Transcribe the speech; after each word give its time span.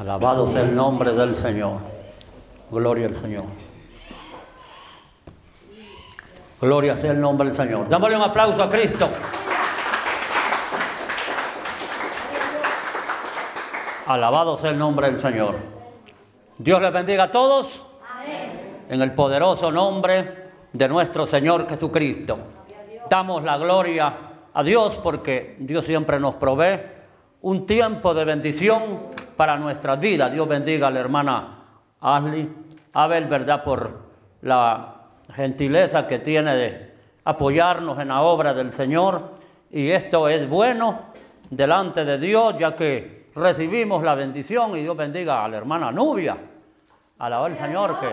Alabado 0.00 0.48
sea 0.48 0.62
el 0.62 0.74
nombre 0.74 1.12
del 1.12 1.36
Señor. 1.36 1.76
Gloria 2.70 3.06
al 3.06 3.14
Señor. 3.14 3.44
Gloria 6.58 6.96
sea 6.96 7.10
el 7.10 7.20
nombre 7.20 7.48
del 7.48 7.54
Señor. 7.54 7.86
Dámosle 7.86 8.16
un 8.16 8.22
aplauso 8.22 8.62
a 8.62 8.70
Cristo. 8.70 9.10
Alabado 14.06 14.56
sea 14.56 14.70
el 14.70 14.78
nombre 14.78 15.08
del 15.08 15.18
Señor. 15.18 15.56
Dios 16.56 16.80
les 16.80 16.92
bendiga 16.94 17.24
a 17.24 17.30
todos. 17.30 17.84
En 18.88 19.02
el 19.02 19.12
poderoso 19.12 19.70
nombre 19.70 20.50
de 20.72 20.88
nuestro 20.88 21.26
Señor 21.26 21.68
Jesucristo. 21.68 22.38
Damos 23.10 23.44
la 23.44 23.58
gloria 23.58 24.16
a 24.54 24.62
Dios 24.62 24.98
porque 25.02 25.56
Dios 25.58 25.84
siempre 25.84 26.18
nos 26.18 26.36
provee 26.36 26.80
un 27.42 27.66
tiempo 27.66 28.14
de 28.14 28.24
bendición 28.24 29.19
para 29.40 29.56
nuestras 29.56 29.98
vidas. 29.98 30.30
Dios 30.30 30.46
bendiga 30.46 30.88
a 30.88 30.90
la 30.90 31.00
hermana 31.00 31.64
Ashley, 31.98 32.46
Abel, 32.92 33.24
¿verdad? 33.24 33.64
Por 33.64 33.98
la 34.42 34.96
gentileza 35.32 36.06
que 36.06 36.18
tiene 36.18 36.54
de 36.54 36.94
apoyarnos 37.24 37.98
en 38.00 38.08
la 38.08 38.20
obra 38.20 38.52
del 38.52 38.70
Señor. 38.70 39.30
Y 39.70 39.88
esto 39.92 40.28
es 40.28 40.46
bueno 40.46 41.06
delante 41.48 42.04
de 42.04 42.18
Dios, 42.18 42.54
ya 42.58 42.76
que 42.76 43.30
recibimos 43.34 44.02
la 44.02 44.14
bendición 44.14 44.76
y 44.76 44.82
Dios 44.82 44.94
bendiga 44.94 45.42
a 45.42 45.48
la 45.48 45.56
hermana 45.56 45.90
Nubia. 45.90 46.36
Alaba 47.18 47.46
al 47.46 47.56
Señor 47.56 47.98
que... 47.98 48.10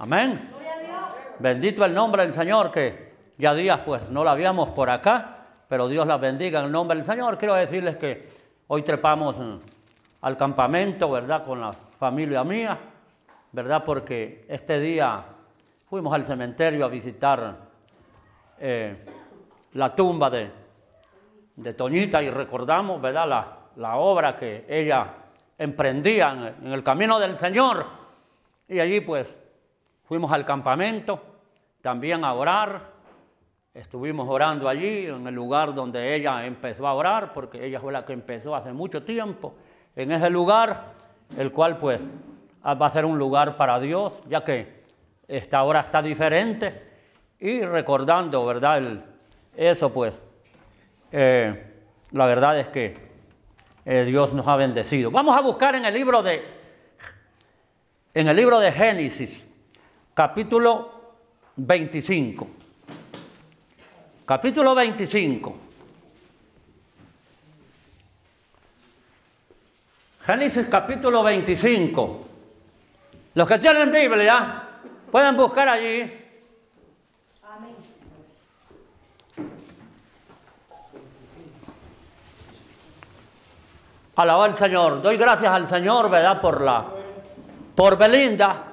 Amén. 0.00 0.50
Bendito 1.38 1.84
el 1.84 1.94
nombre 1.94 2.24
del 2.24 2.34
Señor 2.34 2.72
que 2.72 3.12
ya 3.38 3.54
días 3.54 3.82
pues 3.86 4.10
no 4.10 4.24
la 4.24 4.32
habíamos 4.32 4.70
por 4.70 4.90
acá, 4.90 5.44
pero 5.68 5.86
Dios 5.86 6.08
la 6.08 6.16
bendiga 6.16 6.58
en 6.58 6.66
el 6.66 6.72
nombre 6.72 6.96
del 6.96 7.06
Señor. 7.06 7.38
Quiero 7.38 7.54
decirles 7.54 7.96
que 7.98 8.28
hoy 8.66 8.82
trepamos 8.82 9.36
al 10.20 10.36
campamento, 10.36 11.10
¿verdad? 11.10 11.44
Con 11.44 11.60
la 11.60 11.72
familia 11.72 12.42
mía, 12.44 12.78
¿verdad? 13.52 13.82
Porque 13.84 14.44
este 14.48 14.80
día 14.80 15.22
fuimos 15.86 16.12
al 16.12 16.24
cementerio 16.24 16.84
a 16.84 16.88
visitar 16.88 17.56
eh, 18.58 18.96
la 19.72 19.94
tumba 19.94 20.28
de, 20.30 20.50
de, 21.56 21.74
Toñita 21.74 22.22
y 22.22 22.30
recordamos, 22.30 23.00
¿verdad? 23.00 23.28
La, 23.28 23.58
la 23.76 23.96
obra 23.96 24.36
que 24.36 24.66
ella 24.68 25.06
emprendía 25.56 26.30
en, 26.30 26.66
en 26.66 26.72
el 26.72 26.82
camino 26.82 27.18
del 27.18 27.36
Señor. 27.36 27.86
Y 28.68 28.80
allí 28.80 29.00
pues 29.00 29.36
fuimos 30.04 30.32
al 30.32 30.44
campamento 30.44 31.22
también 31.80 32.24
a 32.24 32.34
orar. 32.34 32.98
Estuvimos 33.72 34.28
orando 34.28 34.68
allí, 34.68 35.06
en 35.06 35.24
el 35.28 35.34
lugar 35.34 35.72
donde 35.72 36.16
ella 36.16 36.44
empezó 36.44 36.88
a 36.88 36.94
orar, 36.94 37.32
porque 37.32 37.64
ella 37.64 37.78
fue 37.78 37.92
la 37.92 38.04
que 38.04 38.12
empezó 38.12 38.56
hace 38.56 38.72
mucho 38.72 39.04
tiempo 39.04 39.54
en 39.98 40.12
ese 40.12 40.30
lugar, 40.30 40.92
el 41.36 41.50
cual 41.50 41.76
pues 41.76 42.00
va 42.64 42.86
a 42.86 42.90
ser 42.90 43.04
un 43.04 43.18
lugar 43.18 43.56
para 43.56 43.80
Dios, 43.80 44.12
ya 44.28 44.44
que 44.44 44.84
esta 45.26 45.64
hora 45.64 45.80
está 45.80 46.00
diferente. 46.00 46.86
Y 47.40 47.62
recordando, 47.62 48.46
¿verdad? 48.46 48.80
eso 49.56 49.92
pues, 49.92 50.14
eh, 51.10 51.74
la 52.12 52.26
verdad 52.26 52.60
es 52.60 52.68
que 52.68 52.96
eh, 53.84 54.04
Dios 54.04 54.32
nos 54.34 54.46
ha 54.46 54.54
bendecido. 54.54 55.10
Vamos 55.10 55.36
a 55.36 55.40
buscar 55.40 55.74
en 55.74 55.84
el 55.84 55.94
libro 55.94 56.22
de, 56.22 56.44
en 58.14 58.28
el 58.28 58.36
libro 58.36 58.60
de 58.60 58.70
Génesis, 58.70 59.52
capítulo 60.14 61.16
25. 61.56 62.48
Capítulo 64.24 64.76
25. 64.76 65.67
Génesis 70.28 70.66
capítulo 70.68 71.22
25. 71.22 72.26
Los 73.32 73.48
que 73.48 73.58
tienen 73.58 73.90
Biblia 73.90 74.62
pueden 75.10 75.34
buscar 75.34 75.66
allí. 75.70 76.02
Amén. 77.44 77.74
Alabar 84.16 84.50
al 84.50 84.56
Señor. 84.56 85.00
Doy 85.00 85.16
gracias 85.16 85.50
al 85.50 85.66
Señor, 85.66 86.10
¿verdad? 86.10 86.42
Por 86.42 86.60
la, 86.60 86.84
por 87.74 87.96
Belinda, 87.96 88.64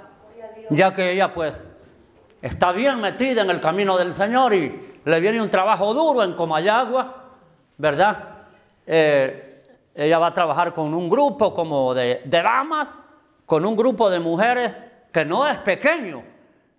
ya 0.72 0.94
que 0.94 1.14
ella 1.14 1.34
pues 1.34 1.54
está 2.42 2.74
bien 2.74 3.00
metida 3.00 3.44
en 3.44 3.50
el 3.50 3.62
camino 3.62 3.98
del 3.98 4.14
Señor 4.14 4.54
y 4.54 4.98
le 5.06 5.20
viene 5.22 5.42
un 5.42 5.50
trabajo 5.50 5.94
duro 5.94 6.22
en 6.22 6.34
Comayagua, 6.34 7.16
¿verdad? 7.78 8.18
Eh, 8.86 9.55
ella 9.96 10.20
va 10.20 10.28
a 10.28 10.34
trabajar 10.34 10.74
con 10.74 10.94
un 10.94 11.10
grupo 11.10 11.54
como 11.54 11.94
de, 11.94 12.22
damas, 12.26 12.90
con 13.46 13.66
un 13.66 13.78
grupo 13.78 14.10
de 14.10 14.20
mujeres 14.20 14.74
que 15.12 15.24
no 15.24 15.48
es 15.48 15.58
pequeño, 15.60 16.22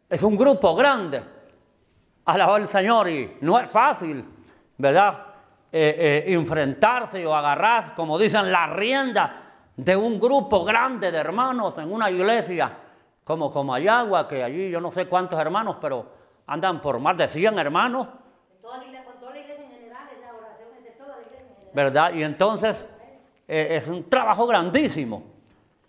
es 0.08 0.22
un 0.22 0.36
grupo 0.36 0.74
grande. 0.76 1.22
Alabó 2.26 2.54
al 2.54 2.68
Señor 2.68 3.08
y 3.08 3.38
no 3.40 3.58
es 3.58 3.70
fácil, 3.70 4.22
¿verdad? 4.76 5.18
Eh, 5.72 6.24
eh, 6.26 6.32
enfrentarse 6.34 7.24
o 7.24 7.34
agarrar, 7.34 7.94
como 7.94 8.18
dicen, 8.18 8.52
la 8.52 8.66
rienda 8.66 9.42
de 9.74 9.96
un 9.96 10.20
grupo 10.20 10.64
grande 10.64 11.10
de 11.10 11.18
hermanos 11.18 11.78
en 11.78 11.90
una 11.90 12.10
iglesia 12.10 12.70
como 13.24 13.50
Comayagua, 13.50 14.28
que 14.28 14.42
allí 14.42 14.70
yo 14.70 14.80
no 14.80 14.90
sé 14.90 15.06
cuántos 15.06 15.40
hermanos, 15.40 15.76
pero 15.80 16.06
andan 16.46 16.82
por 16.82 16.98
más 17.00 17.16
de 17.16 17.28
100 17.28 17.58
hermanos. 17.58 18.08
Toda 18.60 18.78
la 18.78 18.84
iglesia, 18.84 19.04
con 19.06 19.20
toda 19.20 19.32
la 19.32 19.38
iglesia 19.38 19.64
en 19.64 19.70
general, 19.70 20.06
es 20.12 20.20
la 20.20 20.34
oración 20.34 20.84
de 20.84 20.90
toda 20.90 21.16
la 21.16 21.22
iglesia 21.22 21.40
en 21.40 21.56
general. 21.56 21.74
¿Verdad? 21.74 22.14
Y 22.14 22.22
entonces 22.22 22.86
eh, 23.48 23.76
es 23.76 23.88
un 23.88 24.08
trabajo 24.08 24.46
grandísimo, 24.46 25.22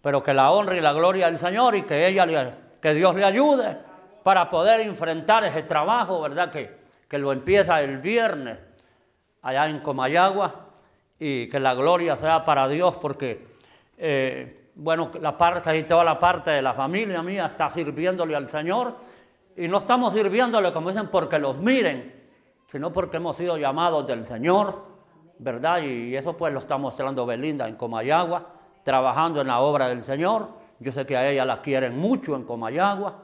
pero 0.01 0.23
que 0.23 0.33
la 0.33 0.51
honra 0.51 0.77
y 0.77 0.81
la 0.81 0.93
gloria 0.93 1.25
del 1.27 1.39
Señor 1.39 1.75
y 1.75 1.83
que, 1.83 2.07
ella 2.07 2.57
que 2.81 2.93
Dios 2.93 3.15
le 3.15 3.23
ayude 3.23 3.77
para 4.23 4.49
poder 4.49 4.81
enfrentar 4.81 5.43
ese 5.45 5.63
trabajo, 5.63 6.21
¿verdad? 6.21 6.51
Que, 6.51 6.77
que 7.07 7.17
lo 7.17 7.31
empieza 7.31 7.81
el 7.81 7.97
viernes 7.97 8.59
allá 9.41 9.67
en 9.69 9.79
Comayagua 9.79 10.67
y 11.19 11.47
que 11.49 11.59
la 11.59 11.73
gloria 11.73 12.15
sea 12.15 12.43
para 12.43 12.67
Dios 12.67 12.95
porque, 12.95 13.47
eh, 13.97 14.69
bueno, 14.75 15.11
la 15.19 15.37
parte 15.37 15.75
y 15.77 15.83
toda 15.83 16.03
la 16.03 16.19
parte 16.19 16.51
de 16.51 16.61
la 16.61 16.73
familia 16.73 17.23
mía 17.23 17.47
está 17.47 17.69
sirviéndole 17.69 18.35
al 18.35 18.49
Señor 18.49 18.95
y 19.55 19.67
no 19.67 19.79
estamos 19.79 20.13
sirviéndole, 20.13 20.71
como 20.71 20.89
dicen, 20.89 21.07
porque 21.07 21.39
los 21.39 21.57
miren, 21.57 22.13
sino 22.67 22.91
porque 22.91 23.17
hemos 23.17 23.35
sido 23.37 23.57
llamados 23.57 24.05
del 24.05 24.25
Señor 24.25 24.96
¿verdad? 25.39 25.81
Y 25.81 26.15
eso 26.15 26.35
pues 26.35 26.53
lo 26.53 26.59
está 26.59 26.77
mostrando 26.77 27.25
Belinda 27.25 27.67
en 27.67 27.75
Comayagua, 27.75 28.45
trabajando 28.83 29.41
en 29.41 29.47
la 29.47 29.59
obra 29.59 29.87
del 29.89 30.03
Señor. 30.03 30.47
Yo 30.79 30.91
sé 30.91 31.05
que 31.05 31.17
a 31.17 31.29
ella 31.29 31.45
la 31.45 31.61
quieren 31.61 31.97
mucho 31.97 32.35
en 32.35 32.43
Comayagua 32.43 33.23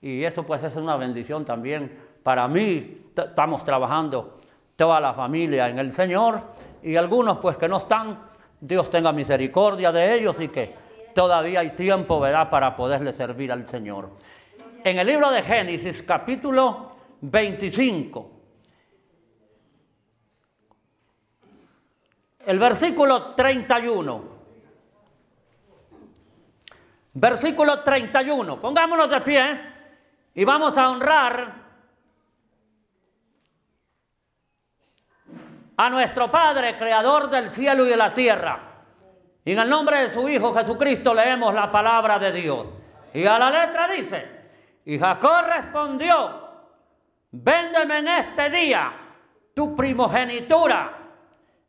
y 0.00 0.24
eso 0.24 0.42
pues 0.44 0.62
es 0.64 0.76
una 0.76 0.96
bendición 0.96 1.44
también 1.44 1.98
para 2.22 2.48
mí. 2.48 3.02
Estamos 3.16 3.64
trabajando 3.64 4.38
toda 4.76 5.00
la 5.00 5.14
familia 5.14 5.68
en 5.68 5.78
el 5.78 5.92
Señor 5.92 6.40
y 6.82 6.96
algunos 6.96 7.38
pues 7.38 7.56
que 7.56 7.68
no 7.68 7.76
están, 7.76 8.18
Dios 8.60 8.90
tenga 8.90 9.12
misericordia 9.12 9.92
de 9.92 10.14
ellos 10.14 10.40
y 10.40 10.48
que 10.48 10.74
todavía 11.14 11.60
hay 11.60 11.70
tiempo, 11.70 12.18
¿verdad?, 12.18 12.50
para 12.50 12.74
poderle 12.74 13.12
servir 13.12 13.52
al 13.52 13.66
Señor. 13.66 14.10
En 14.82 14.98
el 14.98 15.06
libro 15.06 15.30
de 15.30 15.42
Génesis 15.42 16.02
capítulo 16.02 16.88
25, 17.20 18.33
El 22.46 22.58
versículo 22.58 23.34
31. 23.34 24.34
Versículo 27.14 27.82
31. 27.82 28.60
Pongámonos 28.60 29.08
de 29.08 29.20
pie 29.20 29.60
y 30.34 30.44
vamos 30.44 30.76
a 30.76 30.90
honrar 30.90 31.54
a 35.76 35.90
nuestro 35.90 36.30
Padre, 36.30 36.76
Creador 36.76 37.30
del 37.30 37.50
cielo 37.50 37.86
y 37.86 37.88
de 37.88 37.96
la 37.96 38.12
tierra. 38.12 38.60
Y 39.44 39.52
en 39.52 39.58
el 39.58 39.68
nombre 39.68 40.02
de 40.02 40.08
su 40.08 40.28
Hijo 40.28 40.54
Jesucristo 40.54 41.14
leemos 41.14 41.54
la 41.54 41.70
palabra 41.70 42.18
de 42.18 42.32
Dios. 42.32 42.66
Y 43.12 43.26
a 43.26 43.38
la 43.38 43.50
letra 43.50 43.88
dice, 43.88 44.42
y 44.84 44.98
Jacob 44.98 45.46
respondió, 45.46 46.48
véndeme 47.30 47.98
en 47.98 48.08
este 48.08 48.50
día 48.50 48.92
tu 49.54 49.74
primogenitura 49.74 51.03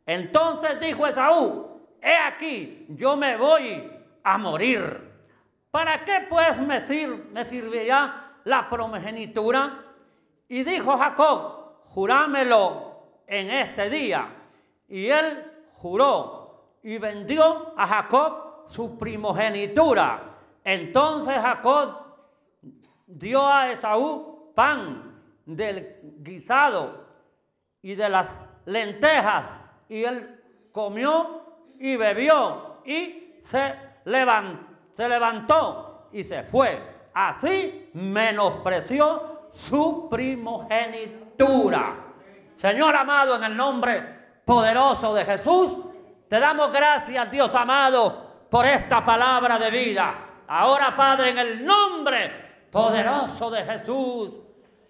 entonces 0.06 0.78
dijo 0.78 1.04
Esaú, 1.06 1.80
he 2.00 2.16
aquí, 2.16 2.86
yo 2.90 3.16
me 3.16 3.36
voy 3.36 3.92
a 4.22 4.38
morir. 4.38 5.02
¿Para 5.70 6.04
qué 6.04 6.26
pues 6.28 6.58
me, 6.58 6.78
me 7.32 7.44
servirá 7.44 8.38
la 8.44 8.70
primogenitura? 8.70 9.84
Y 10.48 10.62
dijo 10.62 10.96
Jacob, 10.96 11.82
jurámelo 11.86 13.02
en 13.26 13.50
este 13.50 13.90
día. 13.90 14.28
Y 14.88 15.08
él 15.08 15.52
juró 15.72 16.76
y 16.84 16.98
vendió 16.98 17.74
a 17.76 17.86
Jacob 17.86 18.64
su 18.68 18.96
primogenitura. 18.96 20.36
Entonces 20.62 21.34
Jacob 21.34 21.96
dio 23.06 23.44
a 23.44 23.72
Esaú 23.72 24.52
pan 24.54 25.20
del 25.44 25.96
guisado 26.20 27.06
y 27.82 27.96
de 27.96 28.08
las 28.08 28.40
lentejas 28.64 29.65
y 29.88 30.04
él 30.04 30.40
comió 30.72 31.42
y 31.78 31.96
bebió 31.96 32.80
y 32.84 33.34
se 33.40 33.74
se 34.94 35.08
levantó 35.08 36.08
y 36.12 36.24
se 36.24 36.42
fue. 36.44 37.10
Así 37.12 37.90
menospreció 37.94 39.50
su 39.52 40.08
primogenitura. 40.08 41.96
Señor 42.56 42.94
amado, 42.94 43.36
en 43.36 43.44
el 43.44 43.56
nombre 43.56 44.40
poderoso 44.44 45.14
de 45.14 45.24
Jesús, 45.24 45.76
te 46.28 46.40
damos 46.40 46.72
gracias, 46.72 47.30
Dios 47.30 47.54
amado, 47.54 48.46
por 48.50 48.64
esta 48.64 49.04
palabra 49.04 49.58
de 49.58 49.70
vida. 49.70 50.14
Ahora, 50.48 50.94
Padre, 50.94 51.30
en 51.30 51.38
el 51.38 51.64
nombre 51.64 52.68
poderoso 52.70 53.50
de 53.50 53.64
Jesús, 53.64 54.38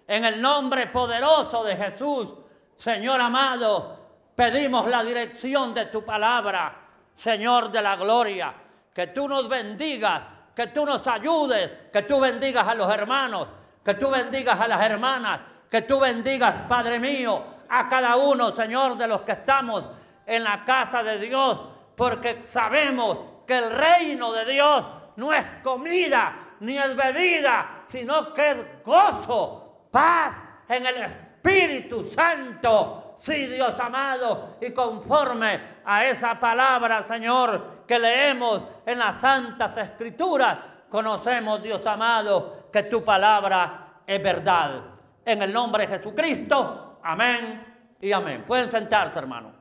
en 0.07 0.25
el 0.25 0.41
nombre 0.41 0.87
poderoso 0.89 1.65
de 1.65 1.77
Jesús, 1.77 2.35
Señor 2.77 3.21
amado, 3.21 4.06
pedimos 4.37 4.89
la 4.89 5.03
dirección 5.03 5.73
de 5.73 5.87
tu 5.87 6.05
palabra, 6.05 6.77
Señor 7.15 7.73
de 7.73 7.81
la 7.81 7.97
gloria, 7.97 8.55
que 8.95 9.09
tú 9.09 9.27
nos 9.27 9.49
bendigas, 9.49 10.23
que 10.55 10.67
tú 10.69 10.85
nos 10.85 11.07
ayudes, 11.09 11.71
que 11.93 12.03
tú 12.03 12.21
bendigas 12.21 12.69
a 12.69 12.75
los 12.75 12.93
hermanos, 12.93 13.49
que 13.83 13.95
tú 13.95 14.11
bendigas 14.11 14.61
a 14.61 14.69
las 14.69 14.83
hermanas, 14.83 15.41
que 15.71 15.83
tú 15.83 15.99
bendigas, 15.99 16.63
Padre 16.69 17.01
mío, 17.01 17.43
a 17.69 17.89
cada 17.89 18.17
uno, 18.17 18.51
Señor, 18.51 18.97
de 18.97 19.07
los 19.07 19.23
que 19.23 19.33
estamos 19.33 19.85
en 20.27 20.45
la 20.45 20.65
casa 20.65 21.03
de 21.03 21.19
Dios, 21.19 21.61
porque 21.97 22.45
sabemos 22.45 23.19
que 23.47 23.57
el 23.57 23.71
reino 23.71 24.33
de 24.33 24.45
Dios 24.45 24.87
no 25.17 25.33
es 25.33 25.45
comida 25.63 26.47
ni 26.61 26.77
es 26.77 26.95
bebida, 26.95 27.85
sino 27.89 28.33
que 28.33 28.51
es 28.51 28.85
gozo, 28.85 29.89
paz 29.91 30.43
en 30.69 30.87
el 30.87 30.97
Espíritu 31.03 32.03
Santo. 32.03 33.06
Sí, 33.17 33.47
Dios 33.47 33.79
amado, 33.81 34.57
y 34.61 34.73
conforme 34.73 35.61
a 35.85 36.05
esa 36.05 36.39
palabra, 36.39 37.03
Señor, 37.03 37.85
que 37.87 37.99
leemos 37.99 38.63
en 38.85 38.99
las 38.99 39.21
Santas 39.21 39.77
Escrituras, 39.79 40.59
conocemos, 40.89 41.63
Dios 41.63 41.87
amado, 41.87 42.69
que 42.71 42.83
tu 42.85 43.03
palabra 43.03 44.03
es 44.07 44.23
verdad. 44.23 44.83
En 45.25 45.43
el 45.43 45.53
nombre 45.53 45.87
de 45.87 45.97
Jesucristo, 45.97 46.99
amén 47.03 47.95
y 48.01 48.13
amén. 48.13 48.45
Pueden 48.47 48.71
sentarse, 48.71 49.19
hermano. 49.19 49.53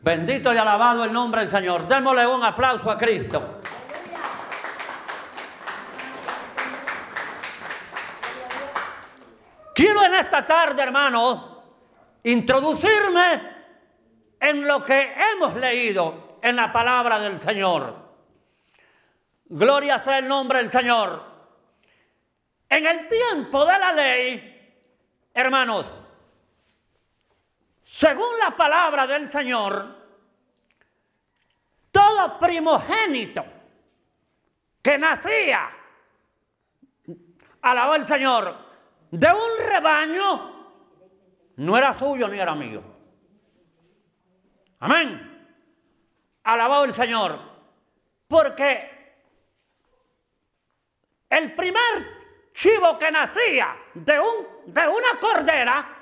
Bendito 0.00 0.54
y 0.54 0.56
alabado 0.56 1.02
el 1.02 1.12
nombre 1.12 1.40
del 1.40 1.50
Señor. 1.50 1.88
Démosle 1.88 2.24
un 2.28 2.44
aplauso 2.44 2.88
a 2.88 2.96
Cristo. 2.96 3.60
Quiero 9.76 10.02
en 10.02 10.14
esta 10.14 10.42
tarde, 10.42 10.82
hermanos, 10.82 11.38
introducirme 12.22 13.42
en 14.40 14.66
lo 14.66 14.80
que 14.80 15.12
hemos 15.14 15.54
leído 15.54 16.38
en 16.40 16.56
la 16.56 16.72
palabra 16.72 17.18
del 17.18 17.38
Señor. 17.38 17.94
Gloria 19.44 19.98
sea 19.98 20.16
el 20.16 20.28
nombre 20.28 20.60
del 20.60 20.72
Señor. 20.72 21.22
En 22.70 22.86
el 22.86 23.06
tiempo 23.06 23.66
de 23.66 23.78
la 23.78 23.92
ley, 23.92 24.78
hermanos, 25.34 25.92
según 27.82 28.38
la 28.38 28.56
palabra 28.56 29.06
del 29.06 29.28
Señor, 29.28 29.94
todo 31.92 32.38
primogénito 32.38 33.44
que 34.80 34.96
nacía, 34.96 35.68
alabó 37.60 37.94
el 37.96 38.06
Señor, 38.06 38.65
de 39.10 39.28
un 39.28 39.66
rebaño, 39.68 40.66
no 41.56 41.78
era 41.78 41.94
suyo 41.94 42.28
ni 42.28 42.38
era 42.38 42.54
mío. 42.54 42.82
Amén. 44.80 45.32
Alabado 46.44 46.84
el 46.84 46.92
Señor. 46.92 47.38
Porque 48.28 48.96
el 51.30 51.54
primer 51.54 52.50
chivo 52.52 52.98
que 52.98 53.10
nacía 53.10 53.76
de, 53.94 54.18
un, 54.18 54.72
de 54.72 54.88
una 54.88 55.20
cordera, 55.20 55.96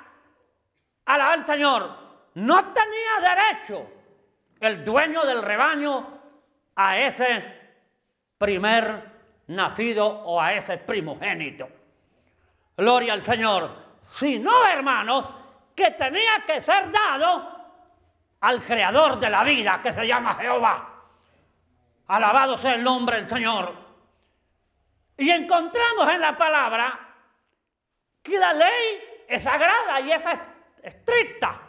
Alaba 1.06 1.32
al 1.34 1.46
Señor. 1.46 2.04
No 2.34 2.72
tenía 2.72 3.34
derecho 3.34 3.86
el 4.60 4.82
dueño 4.82 5.24
del 5.24 5.42
rebaño 5.42 6.20
a 6.74 6.98
ese 6.98 7.44
primer 8.38 9.12
nacido 9.48 10.06
o 10.06 10.40
a 10.40 10.54
ese 10.54 10.78
primogénito. 10.78 11.68
Gloria 12.76 13.12
al 13.12 13.22
Señor. 13.22 13.70
Si 14.10 14.38
no, 14.38 14.66
hermano, 14.66 15.44
que 15.74 15.90
tenía 15.92 16.44
que 16.46 16.62
ser 16.62 16.90
dado 16.90 17.54
al 18.40 18.62
creador 18.62 19.18
de 19.18 19.30
la 19.30 19.42
vida 19.44 19.80
que 19.82 19.92
se 19.92 20.06
llama 20.06 20.34
Jehová. 20.34 20.90
Alabado 22.08 22.58
sea 22.58 22.74
el 22.74 22.84
nombre 22.84 23.16
del 23.16 23.28
Señor. 23.28 23.74
Y 25.16 25.30
encontramos 25.30 26.08
en 26.10 26.20
la 26.20 26.36
palabra 26.36 26.98
que 28.22 28.38
la 28.38 28.52
ley 28.52 29.24
es 29.28 29.42
sagrada 29.42 30.00
y 30.00 30.12
es 30.12 30.22
estricta. 30.82 31.60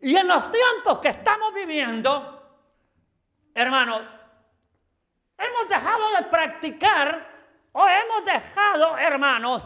Y 0.00 0.16
en 0.16 0.28
los 0.28 0.50
tiempos 0.50 0.98
que 1.00 1.08
estamos 1.08 1.52
viviendo, 1.52 2.42
hermanos, 3.54 4.02
hemos 5.36 5.68
dejado 5.68 6.10
de 6.12 6.22
practicar 6.24 7.30
o 7.72 7.86
hemos 7.88 8.24
dejado, 8.24 8.96
hermanos, 8.96 9.62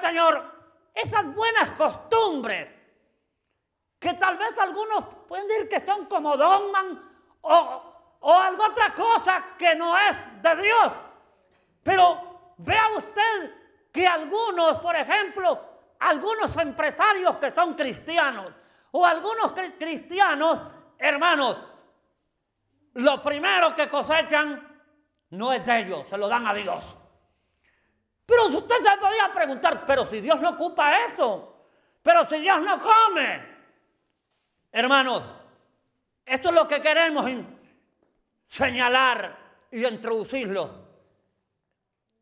Señor, 0.00 0.44
esas 0.94 1.34
buenas 1.34 1.70
costumbres 1.72 2.68
que 3.98 4.14
tal 4.14 4.36
vez 4.36 4.58
algunos 4.58 5.04
pueden 5.26 5.46
decir 5.46 5.68
que 5.68 5.80
son 5.80 6.06
como 6.06 6.36
dogman 6.36 7.02
o, 7.40 8.18
o 8.20 8.34
algo 8.34 8.64
otra 8.64 8.94
cosa 8.94 9.56
que 9.58 9.74
no 9.74 9.96
es 9.98 10.42
de 10.42 10.56
Dios. 10.62 10.92
Pero 11.82 12.54
vea 12.58 12.88
usted 12.96 13.54
que 13.92 14.06
algunos, 14.06 14.78
por 14.78 14.94
ejemplo, 14.94 15.60
algunos 16.00 16.56
empresarios 16.56 17.36
que 17.38 17.50
son 17.50 17.74
cristianos 17.74 18.52
o 18.90 19.04
algunos 19.04 19.52
cristianos, 19.78 20.60
hermanos, 20.98 21.56
lo 22.94 23.22
primero 23.22 23.74
que 23.74 23.88
cosechan 23.88 24.66
no 25.30 25.52
es 25.52 25.64
de 25.64 25.80
ellos, 25.80 26.08
se 26.08 26.16
lo 26.16 26.28
dan 26.28 26.46
a 26.46 26.54
Dios. 26.54 26.97
Pero 28.28 28.48
usted 28.48 28.76
se 28.84 28.98
podía 28.98 29.32
preguntar, 29.32 29.86
pero 29.86 30.04
si 30.04 30.20
Dios 30.20 30.38
no 30.38 30.50
ocupa 30.50 31.06
eso, 31.06 31.64
pero 32.02 32.28
si 32.28 32.38
Dios 32.40 32.60
no 32.60 32.78
come. 32.78 33.42
Hermanos, 34.70 35.22
esto 36.26 36.50
es 36.50 36.54
lo 36.54 36.68
que 36.68 36.82
queremos 36.82 37.24
señalar 38.46 39.34
y 39.70 39.82
introducirlo 39.86 40.74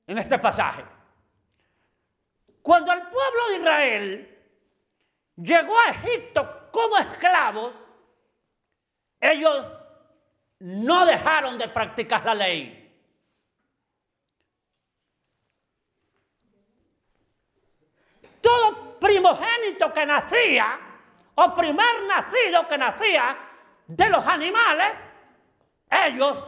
en 0.07 0.19
este 0.19 0.39
pasaje. 0.39 0.85
Cuando 2.63 2.93
el 2.93 3.03
pueblo 3.03 3.49
de 3.49 3.57
Israel 3.57 4.39
llegó 5.35 5.77
a 5.77 5.91
Egipto 5.91 6.69
como 6.71 6.99
esclavos, 6.99 7.73
ellos 9.21 9.67
no 10.61 11.05
dejaron 11.05 11.59
de 11.59 11.67
practicar 11.69 12.25
la 12.25 12.35
ley. 12.37 12.86
Todo 18.47 19.01
primogénito 19.01 19.93
que 19.93 20.07
nacía, 20.07 20.79
o 21.35 21.53
primer 21.53 22.07
nacido 22.07 22.69
que 22.69 22.79
nacía 22.79 23.37
de 23.89 24.09
los 24.09 24.25
animales, 24.25 24.95
ellos 25.91 26.45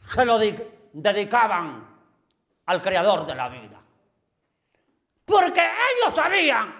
se 0.00 0.24
lo 0.24 0.40
dedicaban 0.92 1.86
al 2.66 2.82
creador 2.82 3.26
de 3.26 3.34
la 3.36 3.48
vida. 3.48 3.80
Porque 5.24 5.60
ellos 5.60 6.14
sabían 6.16 6.74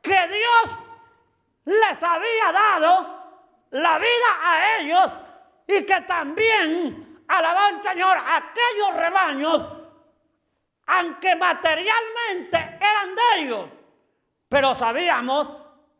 que 0.00 0.28
Dios 0.28 0.78
les 1.64 2.00
había 2.00 2.52
dado 2.52 3.22
la 3.72 3.98
vida 3.98 4.30
a 4.40 4.78
ellos 4.78 5.10
y 5.66 5.84
que 5.84 6.00
también 6.02 7.24
alaban 7.26 7.74
al 7.74 7.82
Señor 7.82 8.18
aquellos 8.18 8.94
rebaños, 8.94 9.81
aunque 10.94 11.34
materialmente 11.36 12.56
eran 12.56 13.14
de 13.14 13.22
ellos, 13.38 13.70
pero 14.48 14.74
sabíamos, 14.74 15.48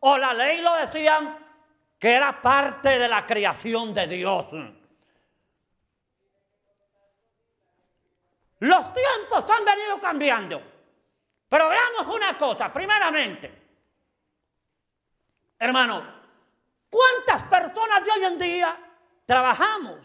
o 0.00 0.18
la 0.18 0.34
ley 0.34 0.60
lo 0.60 0.74
decían, 0.74 1.38
que 1.98 2.12
era 2.12 2.42
parte 2.42 2.98
de 2.98 3.08
la 3.08 3.24
creación 3.26 3.94
de 3.94 4.06
Dios. 4.06 4.48
Los 8.58 8.92
tiempos 8.92 9.50
han 9.50 9.64
venido 9.64 10.00
cambiando. 10.00 10.62
Pero 11.48 11.68
veamos 11.68 12.14
una 12.14 12.36
cosa, 12.38 12.72
primeramente, 12.72 13.62
hermano, 15.58 16.02
¿cuántas 16.88 17.42
personas 17.44 18.04
de 18.04 18.10
hoy 18.10 18.24
en 18.24 18.38
día 18.38 18.76
trabajamos? 19.26 20.00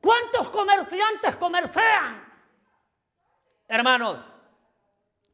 ¿Cuántos 0.00 0.48
comerciantes 0.48 1.36
comercian? 1.36 2.25
Hermanos, 3.68 4.18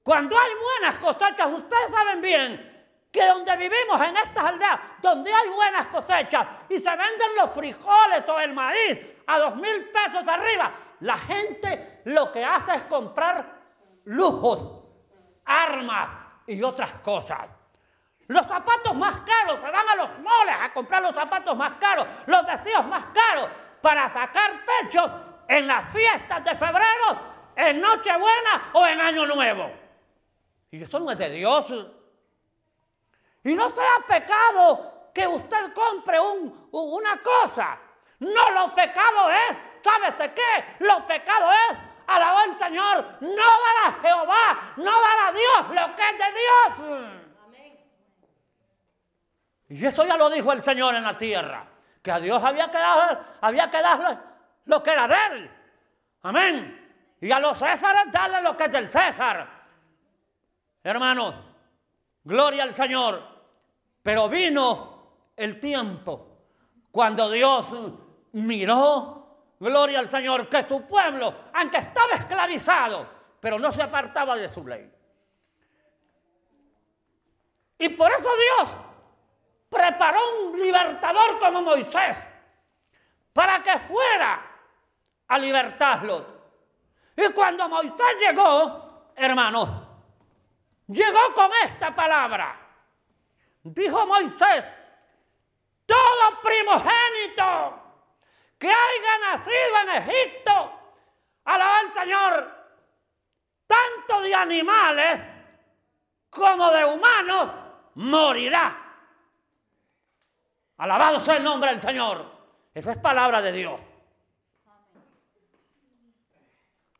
Cuando 0.03 0.37
hay 0.37 0.51
buenas 0.55 0.99
cosechas, 0.99 1.47
ustedes 1.53 1.93
saben 1.93 2.21
bien 2.21 2.73
que 3.13 3.25
donde 3.25 3.57
vivimos 3.57 4.01
en 4.01 4.17
estas 4.17 4.45
aldeas, 4.45 4.81
donde 5.01 5.33
hay 5.33 5.49
buenas 5.51 5.87
cosechas 5.89 6.47
y 6.69 6.79
se 6.79 6.91
venden 6.91 7.37
los 7.37 7.51
frijoles 7.53 8.29
o 8.29 8.41
el 8.41 8.53
maíz 8.53 8.99
a 9.27 9.39
dos 9.39 9.55
mil 9.57 9.91
pesos 9.91 10.27
arriba, 10.27 10.73
la 11.01 11.17
gente 11.19 12.01
lo 12.07 12.33
que 12.33 12.45
hace 12.45 12.75
es 12.75 12.83
comprar 12.83 13.45
lujos, 14.07 14.83
armas 15.45 16.09
y 16.47 16.61
otras 16.63 16.95
cosas. 16.95 17.47
Los 18.29 18.47
zapatos 18.47 18.95
más 18.95 19.21
caros, 19.21 19.61
se 19.61 19.71
van 19.71 19.89
a 19.89 19.95
los 19.95 20.19
moles 20.19 20.57
a 20.61 20.73
comprar 20.73 21.03
los 21.03 21.15
zapatos 21.15 21.57
más 21.57 21.73
caros, 21.79 22.07
los 22.27 22.47
vestidos 22.47 22.87
más 22.87 23.05
caros, 23.13 23.51
para 23.81 24.09
sacar 24.09 24.53
pechos 24.65 25.11
en 25.49 25.67
las 25.67 25.93
fiestas 25.93 26.43
de 26.45 26.57
febrero, 26.57 27.32
en 27.57 27.81
Nochebuena 27.81 28.71
o 28.73 28.87
en 28.87 29.01
Año 29.01 29.27
Nuevo. 29.27 29.71
Y 30.71 30.83
eso 30.83 30.99
no 30.99 31.11
es 31.11 31.19
de 31.19 31.31
Dios. 31.31 31.73
Y 33.45 33.55
no 33.55 33.71
sea 33.71 34.05
pecado 34.07 35.11
que 35.15 35.27
usted 35.27 35.73
compre 35.75 36.19
una 36.71 37.17
cosa. 37.19 37.79
No, 38.21 38.51
lo 38.51 38.75
pecado 38.75 39.31
es, 39.31 39.59
¿sabes 39.83 40.17
de 40.19 40.33
qué? 40.33 40.77
Lo 40.81 41.07
pecado 41.07 41.51
es 41.53 41.79
alabar 42.07 42.49
al 42.49 42.59
Señor, 42.59 43.05
no 43.21 43.37
dar 43.37 43.87
a 43.87 43.93
Jehová, 44.01 44.73
no 44.77 44.91
dar 44.91 45.29
a 45.29 45.33
Dios 45.33 45.69
lo 45.69 45.97
que 45.97 46.03
es 46.09 46.19
de 46.19 46.25
Dios. 46.41 47.23
Y 49.69 49.87
eso 49.87 50.05
ya 50.05 50.17
lo 50.17 50.29
dijo 50.29 50.53
el 50.53 50.63
Señor 50.63 50.95
en 50.95 51.03
la 51.03 51.17
tierra, 51.17 51.67
que 52.03 52.13
a 52.13 52.21
Dios 52.21 52.43
había 52.43 52.71
que, 52.71 52.79
había 53.41 53.71
que 53.71 53.81
darle 53.81 54.19
lo 54.67 54.83
que 54.83 54.91
era 54.91 55.09
de 55.09 55.17
él. 55.31 55.51
Amén. 56.23 56.82
Y 57.23 57.31
a 57.31 57.39
los 57.39 57.57
Césares 57.57 58.11
darle 58.11 58.43
lo 58.43 58.57
que 58.57 58.65
es 58.65 58.73
del 58.73 58.91
César. 58.91 59.49
Hermano, 60.83 61.35
gloria 62.25 62.65
al 62.65 62.75
Señor. 62.75 63.23
Pero 64.03 64.29
vino 64.29 65.29
el 65.37 65.61
tiempo 65.61 66.39
cuando 66.91 67.31
Dios 67.31 67.69
miró, 68.33 69.55
gloria 69.61 70.01
al 70.01 70.11
Señor, 70.11 70.49
que 70.49 70.65
su 70.65 70.85
pueblo, 70.89 71.33
aunque 71.55 71.79
estaba 71.79 72.15
esclavizado, 72.15 73.07
pero 73.39 73.57
no 73.57 73.71
se 73.71 73.83
apartaba 73.83 74.35
de 74.35 74.49
su 74.49 74.67
ley. 74.67 74.93
Y 77.79 77.89
por 77.91 78.11
eso 78.11 78.29
Dios 78.59 78.75
preparó 79.69 80.19
un 80.49 80.59
libertador 80.59 81.39
como 81.39 81.63
Moisés, 81.63 82.19
para 83.33 83.63
que 83.63 83.79
fuera 83.79 84.43
a 85.29 85.39
libertarlos. 85.39 86.42
Y 87.17 87.29
cuando 87.33 87.69
Moisés 87.69 88.17
llegó, 88.21 89.13
hermanos, 89.17 89.69
llegó 90.87 91.35
con 91.35 91.51
esta 91.65 91.95
palabra. 91.95 92.59
Dijo 93.63 94.07
Moisés, 94.07 94.67
todo 95.87 96.41
primogénito 96.43 97.83
que 98.59 98.69
haya 98.69 99.37
nacido 99.37 99.79
en 99.83 100.03
Egipto, 100.03 100.73
alaba 101.45 101.79
al 101.81 101.93
Señor, 101.93 102.65
tanto 103.67 104.21
de 104.23 104.35
animales 104.35 105.21
como 106.31 106.71
de 106.71 106.85
humanos, 106.85 107.51
morirá. 107.95 108.79
Alabado 110.79 111.21
sea 111.21 111.37
el 111.37 111.45
nombre 111.45 111.71
del 111.71 111.83
Señor. 111.83 112.25
Esa 112.75 112.93
es 112.93 112.99
palabra 112.99 113.43
de 113.43 113.53
Dios. 113.53 113.81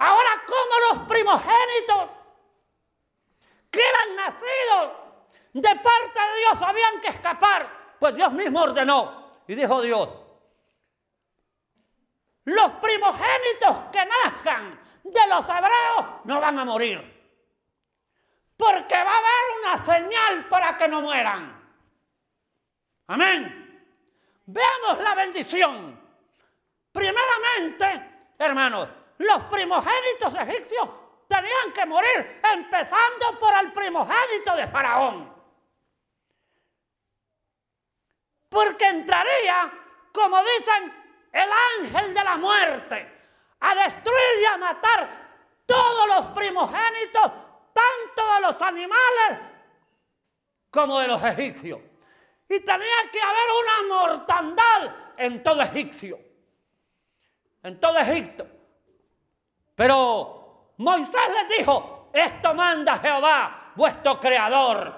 Ahora, 0.03 0.31
como 0.45 0.99
los 0.99 1.09
primogénitos 1.09 2.11
que 3.71 3.81
eran 3.81 4.17
nacidos 4.17 4.93
de 5.53 5.77
parte 5.77 6.21
de 6.21 6.39
Dios 6.39 6.61
habían 6.61 7.01
que 7.01 7.07
escapar, 7.07 7.95
pues 8.01 8.13
Dios 8.17 8.33
mismo 8.33 8.63
ordenó. 8.63 9.31
Y 9.47 9.55
dijo 9.55 9.81
Dios, 9.81 10.09
los 12.47 12.73
primogénitos 12.73 13.77
que 13.93 14.05
nazcan 14.05 14.81
de 15.05 15.27
los 15.29 15.49
hebreos 15.49 16.07
no 16.25 16.41
van 16.41 16.59
a 16.59 16.65
morir. 16.65 16.99
Porque 18.57 18.97
va 18.97 19.15
a 19.15 19.19
haber 19.19 19.61
una 19.61 19.85
señal 19.85 20.49
para 20.49 20.77
que 20.77 20.89
no 20.89 21.01
mueran. 21.01 21.63
Amén. 23.07 23.87
Veamos 24.47 24.99
la 24.99 25.15
bendición. 25.15 26.01
Primeramente, 26.91 28.35
hermanos, 28.37 28.89
los 29.23 29.43
primogénitos 29.45 30.35
egipcios 30.35 30.89
tenían 31.29 31.73
que 31.75 31.87
morir, 31.87 32.41
empezando 32.53 33.39
por 33.39 33.55
el 33.63 33.73
primogénito 33.73 34.55
de 34.57 34.69
Faraón. 34.69 35.33
porque 38.53 38.87
entraría, 38.87 39.73
como 40.13 40.37
dicen, 40.45 40.93
el 41.33 41.51
ángel 41.81 42.13
de 42.13 42.23
la 42.23 42.37
muerte, 42.37 43.21
a 43.61 43.75
destruir 43.75 44.43
y 44.43 44.45
a 44.45 44.59
matar 44.59 45.09
todos 45.65 46.07
los 46.07 46.27
primogénitos, 46.27 47.33
tanto 47.73 48.35
de 48.35 48.41
los 48.43 48.61
animales 48.61 49.39
como 50.71 51.01
de 51.01 51.09
los 51.09 51.25
egipcios. 51.25 51.81
Y 52.47 52.61
tenía 52.61 53.11
que 53.11 53.21
haber 53.23 53.49
una 53.63 53.97
mortandad 53.97 54.95
en 55.17 55.43
todo 55.43 55.63
egipcio, 55.63 56.19
en 57.63 57.81
todo 57.81 57.99
Egipto. 57.99 58.47
Pero 59.83 60.75
Moisés 60.77 61.29
les 61.35 61.59
dijo, 61.59 62.09
esto 62.13 62.55
manda 62.55 62.99
Jehová, 62.99 63.73
vuestro 63.75 64.21
creador. 64.21 64.95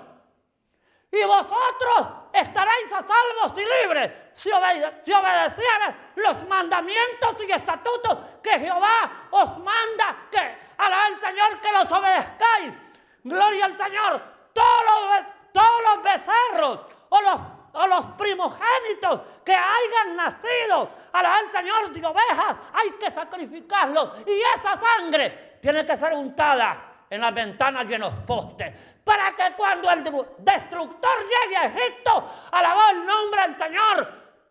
Y 1.10 1.24
vosotros 1.24 2.08
estaréis 2.30 2.92
a 2.92 3.02
salvos 3.02 3.58
y 3.58 3.64
libres 3.64 4.12
si, 4.34 4.50
obedecieres 4.50 5.94
los 6.16 6.46
mandamientos 6.46 7.34
y 7.48 7.52
estatutos 7.52 8.18
que 8.42 8.58
Jehová 8.58 9.28
os 9.30 9.56
manda, 9.56 10.28
que 10.30 10.58
la 10.76 11.06
al 11.06 11.18
Señor 11.18 11.60
que 11.62 11.72
los 11.72 11.90
obedezcáis. 11.90 12.74
Gloria 13.22 13.64
al 13.64 13.78
Señor. 13.78 14.22
Todos 14.52 14.84
los, 14.84 15.32
todos 15.50 15.82
los 15.82 16.02
becerros 16.02 16.80
o 17.08 17.22
los, 17.22 17.40
o 17.74 17.86
los 17.86 18.06
primogénitos 18.16 19.20
que 19.44 19.54
hayan 19.54 20.16
nacido, 20.16 20.90
la 21.12 21.36
al 21.36 21.52
Señor 21.52 21.92
de 21.92 22.06
ovejas, 22.06 22.56
hay 22.72 22.90
que 22.92 23.10
sacrificarlos. 23.10 24.10
Y 24.26 24.40
esa 24.58 24.78
sangre 24.78 25.58
tiene 25.60 25.84
que 25.84 25.96
ser 25.96 26.12
untada 26.14 26.92
en 27.10 27.20
las 27.20 27.34
ventanas 27.34 27.86
y 27.88 27.94
en 27.94 28.00
los 28.00 28.14
postes, 28.26 28.72
para 29.04 29.32
que 29.32 29.54
cuando 29.56 29.90
el 29.90 30.02
destructor 30.38 31.16
llegue 31.22 31.56
a 31.56 31.66
Egipto, 31.66 32.30
alabado 32.50 32.90
el 32.90 33.06
nombre 33.06 33.42
del 33.42 33.58
Señor, 33.58 34.08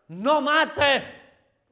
no 0.09 0.41
mate 0.41 1.21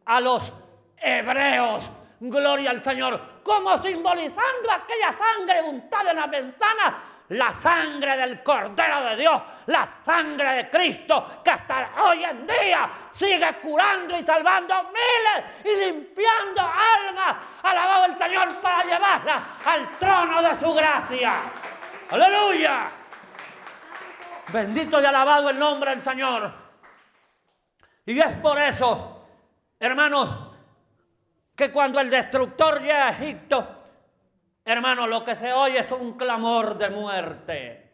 a 0.06 0.20
los 0.20 0.52
hebreos. 0.98 1.90
Gloria 2.24 2.70
al 2.70 2.84
Señor, 2.84 3.42
como 3.42 3.76
simbolizando 3.80 4.72
aquella 4.72 5.18
sangre 5.18 5.64
untada 5.64 6.12
en 6.12 6.18
las 6.18 6.30
ventanas 6.30 6.94
la 7.32 7.52
sangre 7.52 8.18
del 8.18 8.44
Cordero 8.44 9.04
de 9.04 9.16
Dios, 9.16 9.42
la 9.68 9.88
sangre 10.04 10.54
de 10.54 10.70
Cristo, 10.70 11.42
que 11.44 11.52
hasta 11.52 11.92
hoy 12.04 12.24
en 12.24 12.46
día 12.46 12.90
sigue 13.12 13.54
curando 13.62 14.18
y 14.18 14.26
salvando 14.26 14.76
miles 14.84 15.46
y 15.64 15.86
limpiando 15.86 16.62
almas. 16.62 17.38
Alabado 17.64 18.06
el 18.06 18.18
Señor 18.18 18.62
para 18.62 18.84
llevarla 18.84 19.44
al 19.66 19.92
trono 19.92 20.42
de 20.42 20.60
su 20.60 20.74
gracia. 20.74 21.34
Aleluya. 22.10 22.88
Bendito 24.52 25.02
y 25.02 25.06
alabado 25.06 25.52
el 25.52 25.60
nombre 25.60 25.92
del 25.92 26.02
Señor. 26.02 26.52
Y 28.06 28.20
es 28.20 28.36
por 28.38 28.60
eso, 28.60 29.26
hermanos, 29.80 30.54
que 31.56 31.72
cuando 31.72 32.00
el 32.02 32.10
destructor 32.10 32.82
llega 32.82 33.08
a 33.08 33.12
Egipto, 33.12 33.81
Hermano, 34.72 35.06
lo 35.06 35.22
que 35.26 35.36
se 35.36 35.52
oye 35.52 35.80
es 35.80 35.92
un 35.92 36.14
clamor 36.14 36.78
de 36.78 36.90
muerte. 36.90 37.92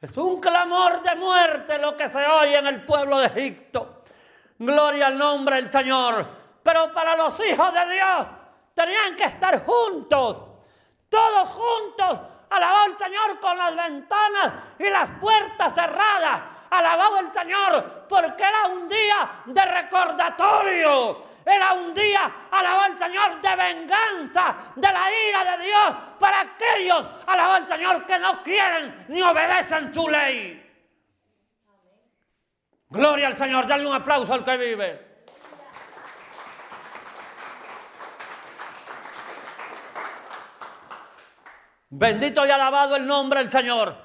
Es 0.00 0.16
un 0.16 0.40
clamor 0.40 1.02
de 1.02 1.16
muerte 1.16 1.78
lo 1.78 1.96
que 1.96 2.08
se 2.08 2.24
oye 2.24 2.56
en 2.56 2.68
el 2.68 2.84
pueblo 2.84 3.18
de 3.18 3.26
Egipto. 3.26 4.04
Gloria 4.56 5.08
al 5.08 5.18
nombre 5.18 5.56
del 5.56 5.72
Señor. 5.72 6.24
Pero 6.62 6.92
para 6.92 7.16
los 7.16 7.34
hijos 7.40 7.74
de 7.74 7.92
Dios 7.92 8.26
tenían 8.72 9.16
que 9.16 9.24
estar 9.24 9.64
juntos, 9.64 10.42
todos 11.08 11.48
juntos, 11.48 12.20
alabado 12.48 12.84
al 12.84 12.96
Señor 12.96 13.40
con 13.40 13.58
las 13.58 13.74
ventanas 13.74 14.52
y 14.78 14.88
las 14.90 15.10
puertas 15.20 15.74
cerradas. 15.74 16.42
Alabado 16.70 17.18
el 17.18 17.32
Señor 17.32 18.06
porque 18.08 18.44
era 18.44 18.68
un 18.68 18.86
día 18.86 19.42
de 19.46 19.64
recordatorio 19.64 21.29
era 21.50 21.72
un 21.72 21.92
día, 21.92 22.46
alabado 22.50 22.92
al 22.92 22.98
Señor, 22.98 23.40
de 23.40 23.56
venganza 23.56 24.56
de 24.76 24.92
la 24.92 25.08
ira 25.28 25.56
de 25.56 25.64
Dios 25.64 25.96
para 26.18 26.40
aquellos, 26.40 27.06
alabado 27.26 27.54
al 27.54 27.68
Señor, 27.68 28.06
que 28.06 28.18
no 28.18 28.42
quieren 28.42 29.06
ni 29.08 29.22
obedecen 29.22 29.92
su 29.92 30.08
ley. 30.08 30.66
Gloria 32.88 33.28
al 33.28 33.36
Señor, 33.36 33.66
dale 33.66 33.86
un 33.86 33.94
aplauso 33.94 34.32
al 34.34 34.44
que 34.44 34.56
vive. 34.56 35.10
Bendito 41.90 42.46
y 42.46 42.50
alabado 42.50 42.96
el 42.96 43.06
nombre 43.06 43.40
del 43.40 43.50
Señor. 43.50 43.96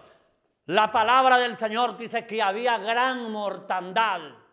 La 0.68 0.92
palabra 0.92 1.38
del 1.38 1.58
Señor 1.58 1.98
dice 1.98 2.26
que 2.26 2.42
había 2.42 2.80
gran 2.80 3.32
mortandad 3.32 4.45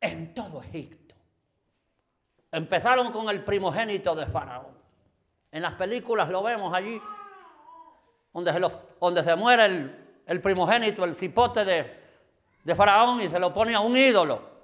en 0.00 0.34
todo 0.34 0.62
Egipto. 0.62 1.14
Empezaron 2.52 3.12
con 3.12 3.28
el 3.28 3.44
primogénito 3.44 4.14
de 4.14 4.26
Faraón. 4.26 4.76
En 5.50 5.62
las 5.62 5.74
películas 5.74 6.28
lo 6.28 6.42
vemos 6.42 6.72
allí, 6.74 7.00
donde 8.32 9.22
se, 9.22 9.36
muere 9.36 9.64
el, 10.26 10.40
primogénito, 10.40 11.04
el 11.04 11.16
cipote 11.16 11.64
de, 11.64 12.74
Faraón 12.74 13.20
y 13.20 13.28
se 13.28 13.38
lo 13.38 13.52
pone 13.52 13.74
a 13.74 13.80
un 13.80 13.96
ídolo. 13.96 14.56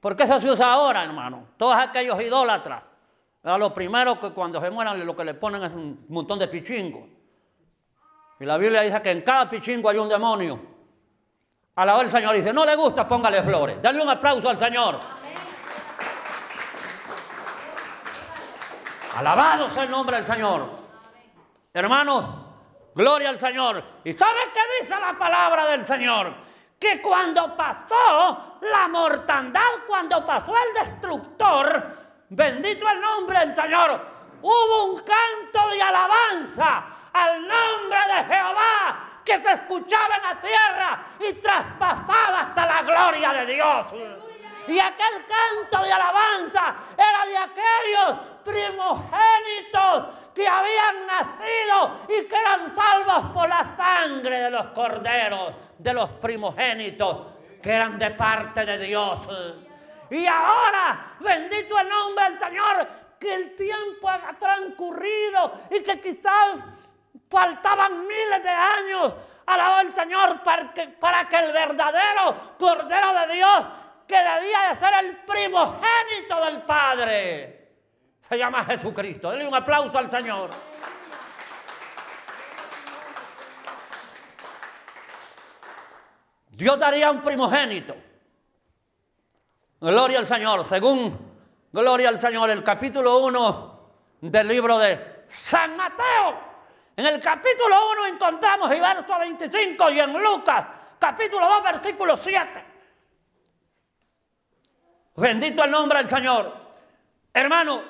¿Por 0.00 0.16
qué 0.16 0.24
eso 0.24 0.40
se 0.40 0.50
usa 0.50 0.72
ahora, 0.72 1.04
hermano? 1.04 1.48
Todos 1.56 1.76
aquellos 1.76 2.20
idólatras. 2.20 2.82
A 3.44 3.58
lo 3.58 3.72
primero 3.74 4.18
que 4.20 4.30
cuando 4.30 4.60
se 4.60 4.70
mueran 4.70 5.04
lo 5.04 5.16
que 5.16 5.24
le 5.24 5.34
ponen 5.34 5.62
es 5.64 5.74
un 5.74 6.06
montón 6.08 6.38
de 6.38 6.48
pichingos. 6.48 7.04
Y 8.40 8.44
la 8.44 8.58
Biblia 8.58 8.82
dice 8.82 9.00
que 9.02 9.10
en 9.10 9.22
cada 9.22 9.48
pichingo 9.48 9.88
hay 9.88 9.98
un 9.98 10.08
demonio. 10.08 10.71
Alabó 11.74 12.02
el 12.02 12.10
Señor 12.10 12.34
dice, 12.34 12.52
no 12.52 12.66
le 12.66 12.76
gusta, 12.76 13.06
póngale 13.06 13.42
flores. 13.42 13.80
Dale 13.80 14.02
un 14.02 14.08
aplauso 14.08 14.50
al 14.50 14.58
Señor. 14.58 15.00
Alabado 19.16 19.70
sea 19.70 19.84
el 19.84 19.90
nombre 19.90 20.16
del 20.16 20.26
Señor. 20.26 20.68
Hermanos, 21.72 22.26
gloria 22.94 23.30
al 23.30 23.38
Señor. 23.38 23.82
¿Y 24.04 24.12
sabe 24.12 24.40
qué 24.52 24.82
dice 24.82 25.00
la 25.00 25.16
palabra 25.18 25.66
del 25.66 25.86
Señor? 25.86 26.34
Que 26.78 27.00
cuando 27.00 27.56
pasó 27.56 28.58
la 28.60 28.88
mortandad, 28.88 29.60
cuando 29.86 30.26
pasó 30.26 30.52
el 30.54 30.74
destructor, 30.74 31.98
bendito 32.28 32.86
el 32.86 33.00
nombre 33.00 33.38
del 33.38 33.56
Señor, 33.56 34.00
hubo 34.42 34.84
un 34.92 34.96
canto 34.96 35.70
de 35.70 35.82
alabanza 35.82 36.84
al 37.14 37.40
nombre 37.40 37.98
de 38.08 38.34
Jehová 38.34 39.11
que 39.24 39.38
se 39.38 39.52
escuchaba 39.52 40.16
en 40.16 40.22
la 40.22 40.40
tierra 40.40 41.02
y 41.20 41.32
traspasaba 41.34 42.40
hasta 42.40 42.66
la 42.66 42.82
gloria 42.82 43.32
de 43.32 43.46
Dios. 43.46 43.86
Y 44.68 44.78
aquel 44.78 45.24
canto 45.26 45.84
de 45.84 45.92
alabanza 45.92 46.74
era 46.96 47.26
de 47.26 47.36
aquellos 47.36 48.18
primogénitos 48.44 50.32
que 50.34 50.46
habían 50.46 51.06
nacido 51.06 52.00
y 52.08 52.26
que 52.26 52.36
eran 52.36 52.74
salvos 52.74 53.32
por 53.32 53.48
la 53.48 53.76
sangre 53.76 54.42
de 54.42 54.50
los 54.50 54.66
corderos, 54.66 55.52
de 55.78 55.92
los 55.92 56.10
primogénitos, 56.10 57.26
que 57.62 57.72
eran 57.72 57.98
de 57.98 58.10
parte 58.10 58.64
de 58.64 58.78
Dios. 58.78 59.18
Y 60.10 60.26
ahora, 60.26 61.14
bendito 61.20 61.78
el 61.78 61.88
nombre 61.88 62.24
del 62.30 62.38
Señor, 62.38 62.88
que 63.18 63.34
el 63.34 63.56
tiempo 63.56 64.08
ha 64.08 64.36
transcurrido 64.38 65.60
y 65.70 65.82
que 65.82 66.00
quizás 66.00 66.56
faltaban 67.32 68.06
miles 68.06 68.42
de 68.42 68.50
años. 68.50 69.14
Alabó 69.46 69.80
el 69.80 69.94
Señor 69.94 70.42
para 70.44 70.72
que, 70.72 70.86
para 70.88 71.28
que 71.28 71.36
el 71.36 71.52
verdadero 71.52 72.56
Cordero 72.58 73.12
de 73.14 73.34
Dios, 73.34 73.66
que 74.06 74.16
debía 74.16 74.68
de 74.68 74.74
ser 74.76 74.94
el 75.02 75.16
primogénito 75.24 76.44
del 76.44 76.62
Padre, 76.62 77.68
se 78.28 78.38
llama 78.38 78.64
Jesucristo. 78.64 79.30
Denle 79.30 79.48
un 79.48 79.54
aplauso 79.54 79.98
al 79.98 80.10
Señor. 80.10 80.50
Dios 86.50 86.78
daría 86.78 87.10
un 87.10 87.22
primogénito. 87.22 87.96
Gloria 89.80 90.18
al 90.18 90.26
Señor. 90.26 90.64
Según 90.64 91.32
Gloria 91.72 92.10
al 92.10 92.20
Señor, 92.20 92.50
el 92.50 92.62
capítulo 92.62 93.18
1 93.24 93.90
del 94.20 94.46
libro 94.46 94.78
de 94.78 95.24
San 95.26 95.76
Mateo. 95.76 96.51
En 96.96 97.06
el 97.06 97.20
capítulo 97.20 97.90
1 97.92 98.06
encontramos 98.06 98.70
el 98.70 98.80
verso 98.80 99.18
25 99.18 99.90
y 99.90 100.00
en 100.00 100.12
Lucas 100.12 100.66
capítulo 100.98 101.48
2 101.48 101.62
versículo 101.64 102.16
7. 102.16 102.64
Bendito 105.16 105.64
el 105.64 105.70
nombre 105.70 105.98
del 105.98 106.08
Señor. 106.08 106.54
Hermano, 107.32 107.82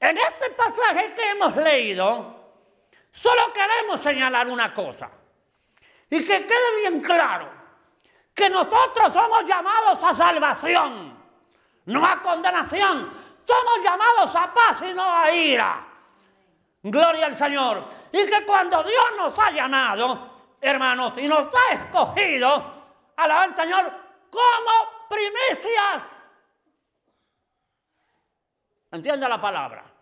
en 0.00 0.16
este 0.16 0.50
pasaje 0.50 1.14
que 1.14 1.30
hemos 1.30 1.56
leído, 1.56 2.52
solo 3.10 3.52
queremos 3.52 4.00
señalar 4.00 4.48
una 4.48 4.74
cosa. 4.74 5.10
Y 6.10 6.24
que 6.24 6.46
quede 6.46 6.76
bien 6.80 7.00
claro 7.00 7.50
que 8.34 8.48
nosotros 8.50 9.12
somos 9.12 9.44
llamados 9.44 10.02
a 10.02 10.14
salvación, 10.14 11.16
no 11.86 12.04
a 12.04 12.22
condenación. 12.22 13.10
Somos 13.44 13.84
llamados 13.84 14.34
a 14.34 14.52
paz 14.52 14.82
y 14.82 14.94
no 14.94 15.04
a 15.04 15.30
ira. 15.30 15.93
Gloria 16.84 17.26
al 17.26 17.36
Señor. 17.36 17.88
Y 18.12 18.24
que 18.26 18.44
cuando 18.46 18.82
Dios 18.82 19.04
nos 19.16 19.38
ha 19.38 19.50
llamado, 19.50 20.30
hermanos, 20.60 21.18
y 21.18 21.26
nos 21.26 21.48
ha 21.52 21.74
escogido, 21.74 22.84
alabar 23.16 23.48
al 23.48 23.56
Señor 23.56 23.92
como 24.30 25.08
primicias. 25.08 26.02
¿Entiende 28.92 29.28
la 29.28 29.40
palabra? 29.40 29.94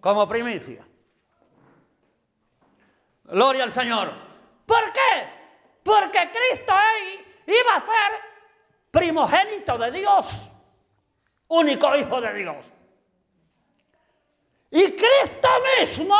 como 0.00 0.28
primicia. 0.28 0.84
Gloria 3.24 3.64
al 3.64 3.72
Señor. 3.72 4.12
¿Por 4.64 4.92
qué? 4.92 5.28
Porque 5.82 6.30
Cristo 6.30 6.72
iba 7.46 7.74
a 7.74 7.80
ser 7.80 8.20
primogénito 8.90 9.76
de 9.78 9.90
Dios, 9.90 10.50
único 11.48 11.94
hijo 11.96 12.20
de 12.20 12.34
Dios. 12.34 12.56
Y 14.70 14.92
Cristo 14.92 15.48
mismo, 15.78 16.16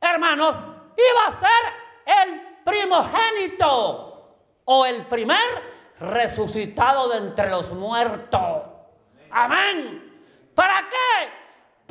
hermanos, 0.00 0.56
iba 0.96 1.26
a 1.26 1.40
ser 1.40 2.24
el 2.24 2.40
primogénito 2.64 4.36
o 4.64 4.86
el 4.86 5.06
primer 5.06 5.72
resucitado 6.00 7.08
de 7.08 7.18
entre 7.18 7.48
los 7.50 7.72
muertos. 7.72 8.62
Amén. 9.30 10.10
¿Para 10.54 10.88
qué? 10.88 11.42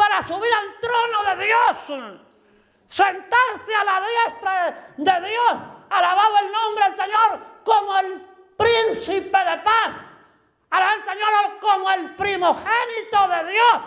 para 0.02 0.24
subir 0.24 0.52
al 0.52 0.80
trono 0.80 1.36
de 1.36 1.46
Dios, 1.46 2.22
sentarse 2.88 3.76
a 3.76 3.84
la 3.84 4.02
diestra 4.02 4.94
de 4.98 5.30
Dios, 5.30 5.52
alabado 5.92 6.38
el 6.40 6.52
nombre 6.52 6.86
del 6.86 6.98
Señor 6.98 7.40
como 7.64 7.98
el 8.00 8.26
príncipe 8.58 9.38
de 9.38 9.58
paz, 9.58 9.96
alabado 10.72 10.98
el 10.98 11.06
Señor 11.06 11.60
como 11.60 11.92
el 11.92 12.16
primogénito 12.16 13.28
de 13.28 13.52
Dios, 13.52 13.82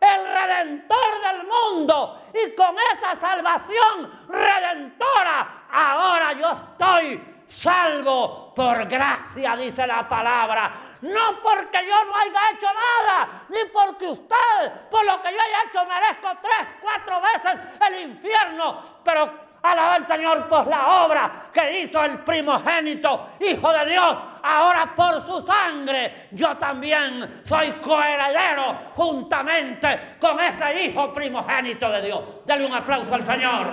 el 0.00 0.24
redentor 0.24 1.20
del 1.22 1.46
mundo. 1.46 2.22
Y 2.32 2.54
con 2.54 2.76
esa 2.94 3.18
salvación 3.18 4.26
redentora, 4.28 5.64
ahora 5.70 6.32
yo 6.32 6.52
estoy 6.52 7.36
salvo 7.48 8.52
por 8.54 8.86
gracia, 8.86 9.56
dice 9.56 9.86
la 9.86 10.08
palabra. 10.08 10.72
No 11.02 11.40
porque 11.42 11.86
yo 11.86 12.04
no 12.04 12.16
haya 12.16 12.50
hecho 12.52 12.66
nada, 12.66 13.44
ni 13.48 13.64
porque 13.72 14.08
usted, 14.08 14.88
por 14.90 15.04
lo 15.04 15.22
que 15.22 15.32
yo 15.32 15.40
haya 15.40 15.68
hecho, 15.68 15.84
merezco 15.84 16.28
tres, 16.42 16.68
cuatro 16.80 17.20
veces 17.20 17.58
el 17.86 18.10
infierno. 18.10 18.82
Pero 19.04 19.45
alaba 19.62 19.94
al 19.94 20.06
Señor 20.06 20.46
por 20.46 20.66
la 20.66 21.04
obra 21.04 21.30
que 21.52 21.80
hizo 21.80 22.02
el 22.04 22.18
primogénito, 22.18 23.30
Hijo 23.40 23.72
de 23.72 23.86
Dios. 23.90 24.16
Ahora 24.42 24.94
por 24.94 25.24
su 25.26 25.44
sangre 25.44 26.28
yo 26.32 26.56
también 26.56 27.42
soy 27.44 27.72
coheredero 27.72 28.92
juntamente 28.94 30.16
con 30.20 30.38
ese 30.40 30.84
Hijo 30.84 31.12
primogénito 31.12 31.90
de 31.90 32.02
Dios. 32.02 32.22
Dale 32.44 32.66
un 32.66 32.74
aplauso 32.74 33.14
al 33.14 33.26
Señor. 33.26 33.66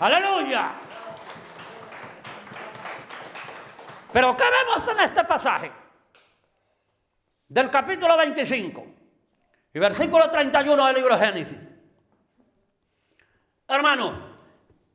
Aleluya. 0.00 0.72
Pero 4.12 4.36
¿qué 4.36 4.44
vemos 4.44 4.88
en 4.88 5.00
este 5.00 5.24
pasaje? 5.24 5.72
Del 7.48 7.68
capítulo 7.70 8.16
25 8.16 8.86
y 9.74 9.78
versículo 9.78 10.30
31 10.30 10.86
del 10.86 10.94
libro 10.94 11.18
de 11.18 11.26
Génesis. 11.26 11.58
Hermano, 13.66 14.33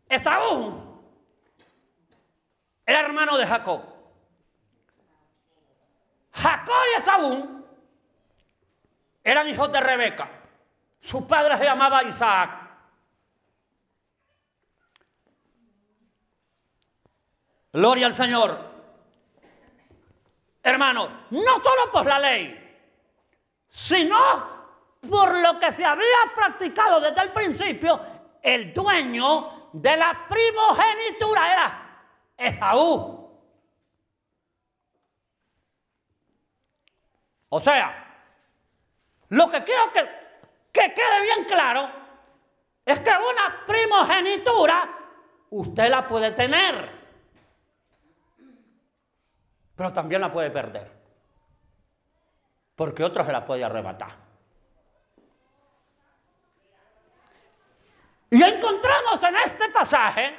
Esaú 0.10 0.89
era 2.84 3.02
hermano 3.02 3.38
de 3.38 3.45
Jacob. 3.45 3.84
Jacob 6.32 6.76
y 6.91 7.00
Esaú 7.00 7.65
eran 9.24 9.48
hijos 9.48 9.72
de 9.72 9.80
Rebeca. 9.80 10.28
Su 11.00 11.28
padre 11.28 11.56
se 11.58 11.65
llamaba 11.65 12.04
Isaac. 12.04 12.50
Gloria 17.72 18.08
al 18.08 18.15
Señor. 18.15 18.58
Hermano, 20.63 21.26
no 21.30 21.63
solo 21.63 21.91
por 21.91 22.08
la 22.08 22.17
ley, 22.17 22.88
sino 23.69 24.17
por 25.08 25.38
lo 25.38 25.60
que 25.60 25.72
se 25.72 25.86
había 25.86 26.34
practicado 26.34 27.00
desde 27.00 27.22
el 27.22 27.32
principio, 27.32 28.02
el 28.41 28.74
dueño 28.74 29.59
de 29.73 29.97
la 29.97 30.27
primogenitura 30.27 31.53
era 31.53 32.03
Esaú. 32.38 33.19
O 37.49 37.60
sea, 37.60 38.05
lo 39.29 39.49
que 39.49 39.63
quiero 39.63 39.91
que, 39.91 40.08
que 40.71 40.93
quede 40.93 41.21
bien 41.21 41.45
claro 41.45 41.89
es 42.86 42.99
que 42.99 43.10
una 43.10 43.65
primogenitura 43.65 44.89
usted 45.49 45.89
la 45.89 46.08
puede 46.08 46.32
tener, 46.32 46.89
pero 49.75 49.91
también 49.91 50.21
la 50.21 50.32
puede 50.32 50.51
perder, 50.51 50.91
porque 52.75 53.03
otro 53.03 53.23
se 53.23 53.32
la 53.32 53.45
puede 53.45 53.63
arrebatar. 53.63 54.29
Y 58.32 58.44
encontramos 58.44 59.24
en 59.24 59.36
este 59.38 59.70
pasaje 59.70 60.36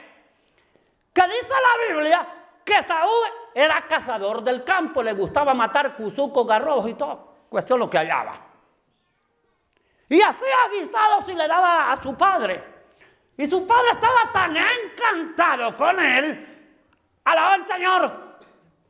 que 1.12 1.22
dice 1.22 1.48
la 1.48 1.94
Biblia 1.94 2.24
que 2.64 2.82
Saúl 2.84 3.26
era 3.54 3.82
cazador 3.82 4.42
del 4.42 4.62
campo, 4.62 5.02
le 5.02 5.12
gustaba 5.12 5.52
matar 5.54 5.96
cuzucos, 5.96 6.46
garrojos 6.46 6.88
y 6.88 6.94
todo, 6.94 7.34
cuestión 7.48 7.80
lo 7.80 7.90
que 7.90 7.98
hallaba. 7.98 8.34
Y 10.08 10.22
hacía 10.22 10.68
guisados 10.72 11.28
y 11.28 11.34
le 11.34 11.48
daba 11.48 11.90
a 11.90 11.96
su 11.96 12.16
padre. 12.16 12.62
Y 13.36 13.48
su 13.48 13.66
padre 13.66 13.88
estaba 13.92 14.30
tan 14.32 14.56
encantado 14.56 15.76
con 15.76 15.98
él, 15.98 16.78
alababa 17.24 17.54
al 17.54 17.66
Señor, 17.66 18.38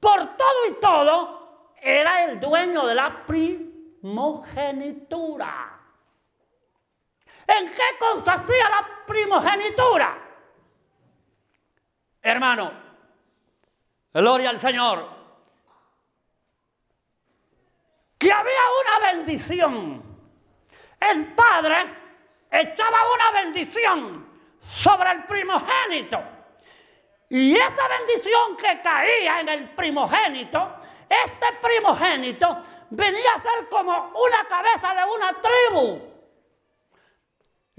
por 0.01 0.37
todo 0.37 0.67
y 0.69 0.75
todo, 0.75 1.71
era 1.81 2.25
el 2.25 2.39
dueño 2.41 2.87
de 2.87 2.95
la 2.95 3.25
primogenitura. 3.27 5.80
¿En 7.59 7.69
qué 7.69 7.99
consistía 7.99 8.69
la 8.69 9.05
primogenitura? 9.07 10.19
Hermano, 12.23 12.73
gloria 14.13 14.51
al 14.51 14.61
Señor, 14.61 15.09
que 18.19 18.31
había 18.31 18.61
una 18.83 19.13
bendición. 19.13 20.03
El 21.01 21.35
Padre 21.35 21.77
echaba 22.51 22.99
una 23.15 23.43
bendición 23.43 24.29
sobre 24.61 25.11
el 25.11 25.25
primogénito. 25.25 26.23
Y 27.31 27.57
esa 27.57 27.89
bendición 27.89 28.57
que 28.57 28.81
caía 28.81 29.41
en 29.41 29.49
el 29.49 29.71
primogénito, 29.71 30.77
este 31.09 31.47
primogénito 31.61 32.63
venía 32.91 33.33
a 33.35 33.43
ser 33.43 33.69
como 33.69 34.13
una 34.15 34.45
cabeza 34.49 34.95
de 34.95 35.05
una 35.05 35.41
tribu. 35.41 36.10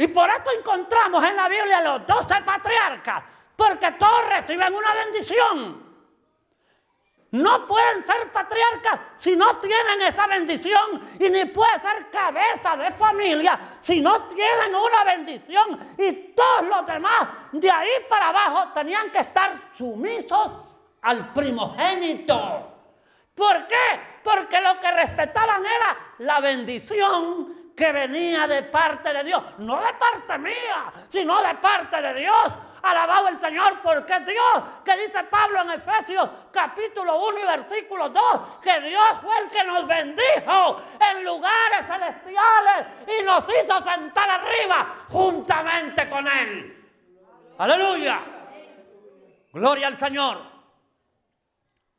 Y 0.01 0.07
por 0.07 0.27
eso 0.27 0.49
encontramos 0.57 1.23
en 1.23 1.35
la 1.35 1.47
Biblia 1.47 1.79
los 1.79 2.07
doce 2.07 2.41
patriarcas, 2.41 3.23
porque 3.55 3.91
todos 3.91 4.29
reciben 4.29 4.73
una 4.73 4.95
bendición. 4.95 5.91
No 7.29 7.67
pueden 7.67 8.03
ser 8.03 8.31
patriarcas 8.31 8.99
si 9.17 9.35
no 9.35 9.57
tienen 9.57 10.01
esa 10.01 10.25
bendición 10.25 11.17
y 11.19 11.29
ni 11.29 11.45
pueden 11.45 11.79
ser 11.79 12.09
cabeza 12.09 12.75
de 12.77 12.89
familia 12.93 13.77
si 13.79 14.01
no 14.01 14.23
tienen 14.23 14.73
una 14.73 15.03
bendición. 15.03 15.93
Y 15.99 16.33
todos 16.33 16.63
los 16.63 16.83
demás 16.87 17.27
de 17.51 17.69
ahí 17.69 17.91
para 18.09 18.29
abajo 18.29 18.73
tenían 18.73 19.11
que 19.11 19.19
estar 19.19 19.53
sumisos 19.71 20.51
al 21.03 21.31
primogénito. 21.31 22.73
¿Por 23.35 23.67
qué? 23.67 24.01
Porque 24.23 24.59
lo 24.61 24.79
que 24.79 24.91
respetaban 24.93 25.63
era 25.63 25.97
la 26.17 26.39
bendición 26.39 27.60
que 27.75 27.91
venía 27.91 28.47
de 28.47 28.63
parte 28.63 29.13
de 29.13 29.23
Dios, 29.23 29.43
no 29.59 29.77
de 29.77 29.93
parte 29.93 30.37
mía, 30.37 30.91
sino 31.09 31.41
de 31.41 31.55
parte 31.55 32.01
de 32.01 32.13
Dios. 32.13 32.53
Alabado 32.83 33.27
el 33.27 33.39
Señor, 33.39 33.79
porque 33.83 34.19
Dios, 34.21 34.63
que 34.83 34.97
dice 34.97 35.23
Pablo 35.25 35.61
en 35.61 35.71
Efesios 35.71 36.27
capítulo 36.51 37.27
1 37.27 37.39
y 37.39 37.45
versículo 37.45 38.09
2, 38.09 38.23
que 38.59 38.81
Dios 38.81 39.19
fue 39.21 39.37
el 39.37 39.47
que 39.49 39.63
nos 39.63 39.85
bendijo 39.85 40.81
en 40.99 41.23
lugares 41.23 41.85
celestiales 41.85 42.87
y 43.07 43.23
nos 43.23 43.43
hizo 43.43 43.81
sentar 43.83 44.29
arriba 44.29 45.05
juntamente 45.09 46.09
con 46.09 46.27
Él. 46.27 46.89
Aleluya. 47.59 48.19
Gloria 49.53 49.87
al 49.87 49.99
Señor. 49.99 50.41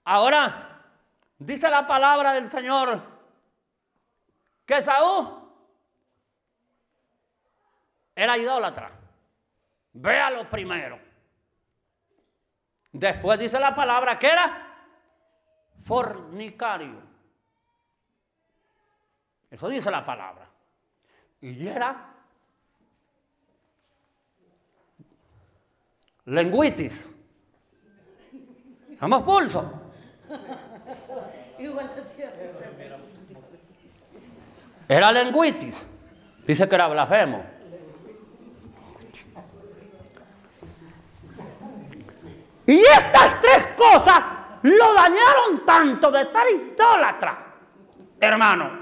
Ahora, 0.05 0.81
dice 1.39 1.71
la 1.71 1.87
palabra 1.87 2.33
del 2.33 2.51
Señor 2.51 3.01
que 4.67 4.83
Saúl 4.83 5.42
era 8.15 8.37
idólatra. 8.37 8.91
Véalo 9.93 10.49
primero. 10.49 10.99
Después 12.93 13.39
dice 13.39 13.59
la 13.59 13.75
palabra 13.75 14.19
que 14.19 14.27
era 14.27 14.69
fornicario. 15.85 17.01
Eso 19.51 19.69
dice 19.69 19.91
la 19.91 20.05
palabra. 20.05 20.47
Y 21.41 21.67
era 21.67 22.07
lenguitis. 26.27 27.07
Vamos 29.01 29.23
pulso. 29.25 29.83
Era 34.89 35.13
lenguitis. 35.13 35.83
Dice 36.47 36.69
que 36.69 36.75
era 36.75 36.89
blasfemo. 36.89 37.52
Y 42.73 42.81
estas 42.81 43.39
tres 43.43 43.69
cosas 43.77 44.23
lo 44.63 44.95
dañaron 44.95 45.63
tanto 45.67 46.11
de 46.11 46.25
ser 46.25 46.51
idólatra, 46.53 47.37
hermano, 48.19 48.79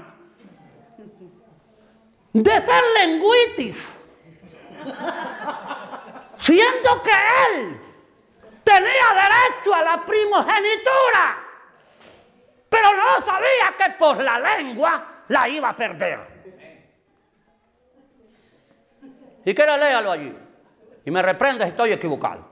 de 2.31 2.65
ser 2.65 2.83
lenguitis, 2.99 3.99
siendo 6.37 7.03
que 7.03 7.11
él 7.49 7.81
tenía 8.63 9.07
derecho 9.13 9.75
a 9.75 9.83
la 9.83 10.05
primogenitura, 10.05 11.43
pero 12.69 12.95
no 12.95 13.25
sabía 13.25 13.75
que 13.77 13.89
por 13.99 14.23
la 14.23 14.39
lengua 14.39 15.23
la 15.27 15.49
iba 15.49 15.67
a 15.67 15.75
perder. 15.75 16.19
Y 19.43 19.53
quiere 19.53 19.77
léalo 19.77 20.11
allí. 20.13 20.33
Y 21.03 21.11
me 21.11 21.21
reprende 21.21 21.65
si 21.65 21.71
estoy 21.71 21.91
equivocado 21.91 22.50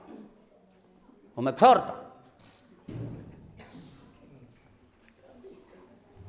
me 1.42 1.52
exhorta. 1.52 1.94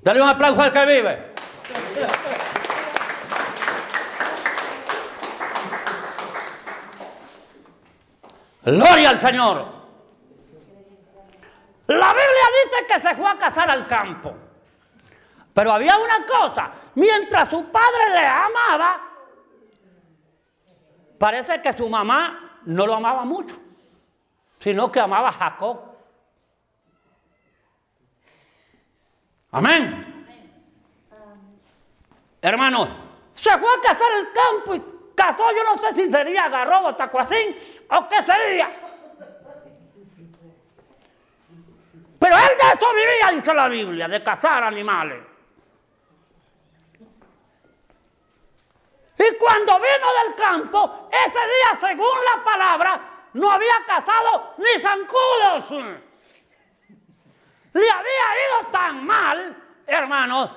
Dale 0.01 0.21
un 0.21 0.29
aplauso 0.29 0.61
al 0.61 0.71
que 0.71 0.85
vive. 0.85 1.33
Gloria 8.63 9.09
al 9.09 9.19
Señor. 9.19 9.65
La 11.87 12.13
Biblia 12.13 12.47
dice 12.63 12.87
que 12.87 12.99
se 12.99 13.15
fue 13.15 13.29
a 13.29 13.37
casar 13.37 13.69
al 13.69 13.87
campo. 13.87 14.35
Pero 15.53 15.73
había 15.73 15.97
una 15.97 16.25
cosa, 16.25 16.71
mientras 16.95 17.49
su 17.49 17.65
padre 17.65 18.09
le 18.13 18.25
amaba, 18.25 19.01
parece 21.17 21.61
que 21.61 21.73
su 21.73 21.89
mamá 21.89 22.59
no 22.65 22.87
lo 22.87 22.95
amaba 22.95 23.25
mucho 23.25 23.70
sino 24.61 24.91
que 24.91 24.99
amaba 24.99 25.29
a 25.29 25.31
Jacob. 25.31 25.81
Amén. 29.51 30.25
Hermano, 32.39 32.87
se 33.33 33.49
fue 33.57 33.69
a 33.69 33.81
cazar 33.81 34.11
el 34.19 34.31
campo 34.31 34.75
y 34.75 34.83
casó, 35.15 35.51
yo 35.51 35.63
no 35.63 35.77
sé 35.77 35.95
si 35.95 36.11
sería 36.11 36.47
garrobo, 36.47 36.95
tacuacín 36.95 37.55
o 37.89 38.07
qué 38.07 38.23
sería. 38.23 38.69
Pero 42.19 42.35
él 42.35 42.49
de 42.61 42.73
eso 42.73 42.93
vivía, 42.93 43.31
dice 43.33 43.53
la 43.55 43.67
Biblia, 43.67 44.07
de 44.07 44.21
cazar 44.21 44.63
animales. 44.63 45.23
Y 49.17 49.35
cuando 49.37 49.73
vino 49.73 50.07
del 50.23 50.35
campo, 50.35 51.09
ese 51.11 51.39
día, 51.39 51.79
según 51.79 52.17
la 52.35 52.43
palabra, 52.43 53.10
no 53.33 53.51
había 53.51 53.85
casado 53.85 54.55
ni 54.57 54.79
zancudos. 54.79 55.71
Le 57.73 57.89
había 57.89 58.47
ido 58.47 58.71
tan 58.71 59.05
mal, 59.05 59.63
hermanos, 59.87 60.51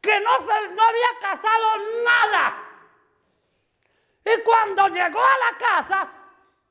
que 0.00 0.20
no, 0.20 0.38
se, 0.38 0.68
no 0.74 0.82
había 0.82 1.08
casado 1.20 1.66
nada. 2.04 2.56
Y 4.24 4.42
cuando 4.42 4.88
llegó 4.88 5.20
a 5.20 5.50
la 5.50 5.58
casa, 5.58 6.08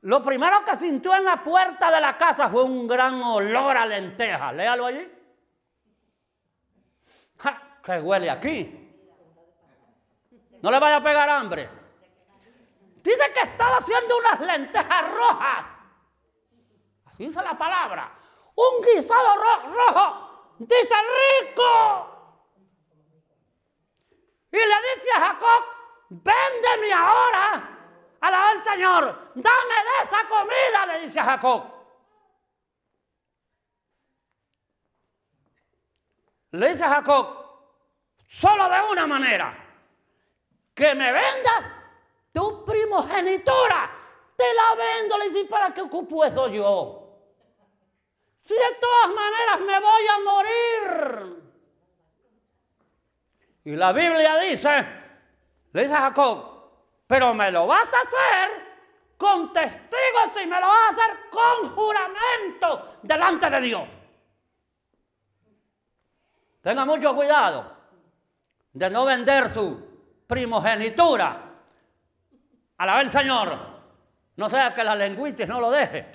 lo 0.02 0.22
primero 0.22 0.64
que 0.66 0.76
sintió 0.76 1.16
en 1.16 1.24
la 1.24 1.42
puerta 1.42 1.90
de 1.90 2.02
la 2.02 2.18
casa 2.18 2.50
fue 2.50 2.64
un 2.64 2.86
gran 2.86 3.22
olor 3.24 3.78
a 3.78 3.86
lenteja. 3.86 4.52
Léalo 4.52 4.86
allí. 4.88 5.12
¡Ja! 7.38 7.80
Que 7.84 8.00
huele 8.00 8.30
aquí. 8.30 8.82
No 10.62 10.70
le 10.72 10.80
vaya 10.80 10.98
a 10.98 11.04
pegar 11.04 11.30
hambre. 11.30 11.85
Dice 13.06 13.32
que 13.34 13.42
estaba 13.42 13.78
haciendo 13.78 14.18
unas 14.18 14.40
lentejas 14.42 15.14
rojas. 15.14 15.66
Así 17.06 17.28
dice 17.28 17.42
la 17.42 17.58
palabra. 17.58 18.12
Un 18.56 18.82
guisado 18.84 19.36
rojo. 19.38 20.56
Dice 20.60 20.96
rico. 21.42 22.12
Y 24.52 24.58
le 24.58 24.96
dice 24.96 25.12
a 25.16 25.20
Jacob, 25.20 25.64
véndeme 26.10 26.94
ahora 26.94 27.76
Señor, 28.76 29.32
dame 29.36 29.76
de 29.76 30.04
esa 30.04 30.28
comida, 30.28 30.86
le 30.88 31.00
dice 31.02 31.20
a 31.20 31.24
Jacob. 31.24 31.64
Le 36.52 36.70
dice 36.70 36.84
a 36.84 36.90
Jacob, 36.90 37.28
solo 38.28 38.68
de 38.70 38.82
una 38.92 39.06
manera, 39.06 39.56
que 40.74 40.96
me 40.96 41.12
vendas 41.12 41.75
tu 42.36 42.66
primogenitura. 42.66 43.90
Te 44.36 44.44
la 44.54 44.76
vendo, 44.76 45.18
le 45.18 45.30
dice, 45.30 45.46
¿para 45.46 45.74
qué 45.74 45.82
ocupo 45.82 46.26
eso 46.26 46.50
yo? 46.50 47.02
Si 48.42 48.54
de 48.54 48.78
todas 48.80 49.16
maneras 49.16 49.60
me 49.62 49.80
voy 49.80 50.08
a 50.08 50.20
morir. 50.20 51.44
Y 53.64 53.76
la 53.76 53.94
Biblia 53.94 54.38
dice, 54.40 54.86
le 55.72 55.82
dice 55.82 55.96
a 55.96 56.02
Jacob, 56.02 56.70
pero 57.08 57.34
me 57.34 57.50
lo 57.50 57.66
vas 57.66 57.86
a 57.86 58.02
hacer 58.02 58.66
con 59.18 59.54
testigos 59.54 60.44
y 60.44 60.46
me 60.46 60.60
lo 60.60 60.68
vas 60.68 60.90
a 60.90 60.90
hacer 60.90 61.18
con 61.32 61.74
juramento 61.74 62.98
delante 63.02 63.50
de 63.50 63.62
Dios. 63.62 63.88
Tenga 66.62 66.84
mucho 66.84 67.16
cuidado 67.16 67.72
de 68.74 68.90
no 68.90 69.06
vender 69.06 69.50
su 69.50 69.80
primogenitura 70.28 71.45
a 72.78 72.86
la 72.86 72.98
vez 72.98 73.12
Señor. 73.12 73.76
No 74.38 74.50
sea 74.50 74.74
que 74.74 74.84
la 74.84 74.96
lengüitis 74.96 75.48
no 75.48 75.60
lo 75.60 75.72
deje. 75.72 76.12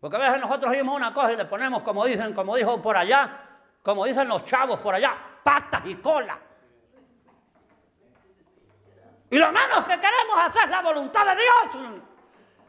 Porque 0.00 0.16
a 0.16 0.20
veces 0.20 0.40
nosotros 0.40 0.70
oímos 0.70 0.94
una 0.96 1.12
cosa 1.12 1.32
y 1.32 1.36
le 1.36 1.46
ponemos, 1.46 1.82
como 1.82 2.04
dicen, 2.04 2.34
como 2.34 2.54
dijo 2.56 2.80
por 2.80 2.96
allá, 2.96 3.40
como 3.82 4.04
dicen 4.04 4.28
los 4.28 4.44
chavos 4.44 4.78
por 4.80 4.94
allá, 4.94 5.16
patas 5.42 5.82
y 5.86 5.96
cola. 5.96 6.38
Y 9.30 9.38
lo 9.38 9.50
menos 9.50 9.84
que 9.86 9.98
queremos 9.98 10.38
hacer 10.38 10.64
es 10.64 10.70
la 10.70 10.82
voluntad 10.82 11.24
de 11.24 11.42
Dios. 11.42 12.02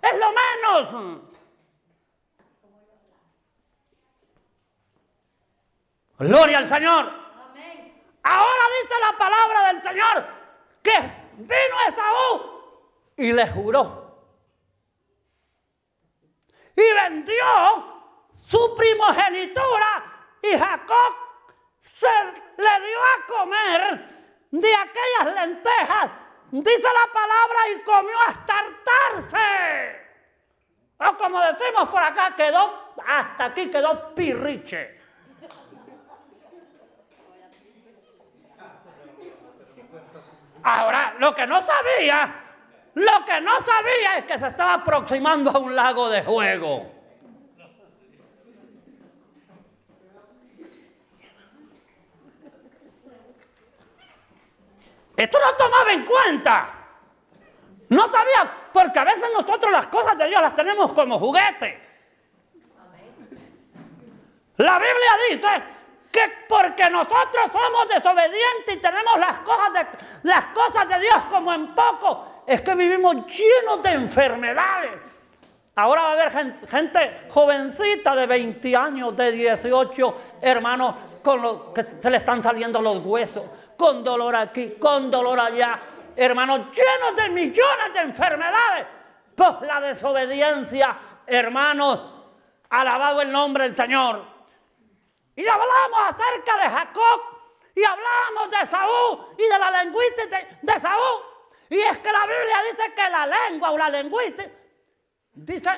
Es 0.01 0.17
lo 0.17 0.31
menos. 0.31 1.21
Gloria 6.17 6.57
al 6.57 6.67
Señor. 6.67 7.11
Ahora 8.23 8.63
dice 8.81 8.95
la 9.11 9.17
palabra 9.17 9.67
del 9.67 9.83
Señor 9.83 10.44
que 10.85 10.91
vino 11.37 11.75
Esaú 11.87 12.61
y 13.17 13.33
le 13.33 13.47
juró 13.47 14.05
y 16.75 16.93
vendió 16.93 17.45
su 18.45 18.75
primogenitura 18.75 20.03
y 20.43 20.57
Jacob 20.57 21.15
se 21.81 22.07
le 22.57 22.87
dio 22.87 22.99
a 23.03 23.27
comer 23.27 24.15
de 24.51 24.75
aquellas 24.75 25.35
lentejas, 25.35 26.11
dice 26.51 26.87
la 26.87 27.13
palabra, 27.13 27.69
y 27.73 27.81
comió 27.81 28.19
hasta 28.27 28.59
hartarse. 28.59 30.05
O 30.99 31.17
como 31.17 31.39
decimos 31.41 31.89
por 31.89 32.01
acá, 32.01 32.35
quedó, 32.35 32.93
hasta 33.05 33.45
aquí 33.45 33.69
quedó 33.69 34.13
pirriche. 34.13 35.01
Ahora, 40.65 41.15
lo 41.19 41.33
que 41.33 41.47
no 41.47 41.65
sabía 41.65 42.45
lo 42.95 43.25
que 43.25 43.41
no 43.41 43.59
sabía 43.59 44.17
es 44.19 44.25
que 44.25 44.39
se 44.39 44.47
estaba 44.47 44.75
aproximando 44.75 45.51
a 45.51 45.59
un 45.59 45.75
lago 45.75 46.09
de 46.09 46.23
juego. 46.23 46.91
Esto 55.17 55.37
no 55.45 55.55
tomaba 55.57 55.91
en 55.91 56.05
cuenta. 56.05 56.69
No 57.89 58.03
sabía, 58.09 58.69
porque 58.71 58.99
a 58.99 59.03
veces 59.03 59.25
nosotros 59.33 59.71
las 59.71 59.87
cosas 59.87 60.17
de 60.17 60.29
Dios 60.29 60.41
las 60.41 60.55
tenemos 60.55 60.93
como 60.93 61.19
juguete. 61.19 61.81
La 64.55 64.79
Biblia 64.79 65.11
dice 65.29 65.74
que 66.15 66.45
porque 66.47 66.89
nosotros 66.89 67.51
somos 67.51 67.89
desobedientes 67.89 68.77
y 68.77 68.77
tenemos 68.77 69.19
las 69.19 69.39
cosas 69.39 69.73
de, 69.73 69.85
las 70.23 70.47
cosas 70.47 70.87
de 70.87 70.99
Dios 70.99 71.25
como 71.29 71.53
en 71.53 71.75
poco, 71.75 72.43
es 72.47 72.61
que 72.61 72.73
vivimos 72.73 73.15
llenos 73.27 73.81
de 73.83 73.91
enfermedades. 73.91 74.91
Ahora 75.75 76.03
va 76.03 76.09
a 76.11 76.13
haber 76.13 76.31
gente, 76.69 77.25
jovencita 77.27 78.15
de 78.15 78.27
20 78.27 78.75
años, 78.77 79.13
de 79.13 79.29
18, 79.29 80.17
hermanos, 80.39 80.95
con 81.21 81.41
lo 81.41 81.73
que 81.73 81.83
se 81.83 82.09
le 82.09 82.15
están 82.15 82.41
saliendo 82.41 82.81
los 82.81 83.05
huesos, 83.05 83.43
con 83.75 84.01
dolor 84.01 84.37
aquí, 84.37 84.75
con 84.79 85.11
dolor 85.11 85.37
allá, 85.37 85.81
hermanos, 86.15 86.61
llenos 86.71 87.15
de 87.17 87.27
millones 87.27 87.93
de 87.93 87.99
enfermedades 87.99 88.85
por 89.35 89.67
la 89.67 89.81
desobediencia, 89.81 90.97
hermanos, 91.27 91.99
alabado 92.69 93.21
el 93.21 93.29
nombre 93.33 93.65
del 93.65 93.75
Señor. 93.75 94.34
Y 95.35 95.45
hablamos 95.47 95.99
acerca 96.09 96.57
de 96.57 96.69
Jacob, 96.69 97.35
y 97.75 97.83
hablamos 97.83 98.57
de 98.57 98.65
Saúl 98.65 99.27
y 99.37 99.43
de 99.43 99.59
la 99.59 99.83
lengüita 99.83 100.23
de, 100.61 100.79
Saúl. 100.79 101.21
Y 101.69 101.79
es 101.79 101.97
que 101.99 102.11
la 102.11 102.21
Biblia 102.21 102.63
dice 102.71 102.93
que 102.93 103.09
la 103.09 103.27
lengua 103.27 103.71
o 103.71 103.77
la 103.77 103.89
lengüita, 103.89 104.43
dice, 105.33 105.69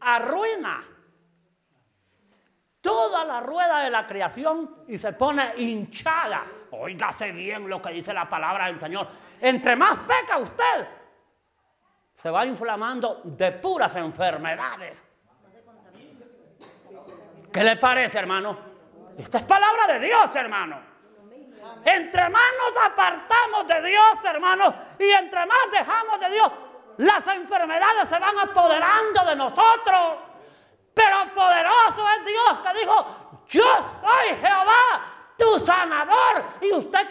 arruina 0.00 0.84
toda 2.80 3.24
la 3.24 3.40
rueda 3.40 3.80
de 3.80 3.90
la 3.90 4.06
creación 4.06 4.84
y 4.88 4.98
se 4.98 5.12
pone 5.12 5.54
hinchada. 5.56 6.44
Óigase 6.72 7.30
bien 7.32 7.68
lo 7.68 7.80
que 7.80 7.90
dice 7.90 8.12
la 8.12 8.28
palabra 8.28 8.66
del 8.66 8.80
Señor. 8.80 9.08
Entre 9.40 9.76
más 9.76 9.98
peca 10.00 10.38
usted, 10.38 10.88
se 12.16 12.30
va 12.30 12.44
inflamando 12.44 13.20
de 13.24 13.52
puras 13.52 13.94
enfermedades. 13.94 15.07
¿Qué 17.52 17.64
le 17.64 17.76
parece, 17.76 18.18
hermano? 18.18 18.58
Esta 19.18 19.38
es 19.38 19.44
palabra 19.44 19.86
de 19.86 20.06
Dios, 20.06 20.34
hermano. 20.36 20.80
Entre 21.84 22.28
más 22.28 22.42
nos 22.58 22.84
apartamos 22.84 23.66
de 23.66 23.82
Dios, 23.82 24.24
hermanos, 24.24 24.74
y 24.98 25.10
entre 25.10 25.46
más 25.46 25.70
dejamos 25.70 26.20
de 26.20 26.30
Dios, 26.30 26.52
las 26.98 27.26
enfermedades 27.28 28.08
se 28.08 28.18
van 28.18 28.38
apoderando 28.38 29.24
de 29.24 29.36
nosotros. 29.36 30.18
Pero 30.94 31.32
poderoso 31.34 32.06
es 32.18 32.24
Dios 32.26 32.58
que 32.58 32.80
dijo, 32.80 33.44
yo 33.48 33.64
soy 34.02 34.36
Jehová, 34.40 35.34
tu 35.36 35.58
sanador. 35.60 36.44
Y 36.60 36.72
usted 36.72 37.06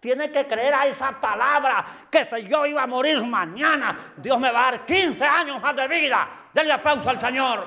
tiene 0.00 0.30
que 0.30 0.46
creer 0.46 0.74
a 0.74 0.86
esa 0.86 1.12
palabra, 1.12 1.84
que 2.10 2.24
si 2.24 2.48
yo 2.48 2.66
iba 2.66 2.82
a 2.82 2.86
morir 2.86 3.24
mañana, 3.24 4.12
Dios 4.16 4.38
me 4.38 4.50
va 4.50 4.68
a 4.68 4.70
dar 4.72 4.86
15 4.86 5.24
años 5.24 5.62
más 5.62 5.74
de 5.76 5.86
vida. 5.88 6.28
Denle 6.52 6.72
aplauso 6.72 7.08
al 7.08 7.20
Señor. 7.20 7.66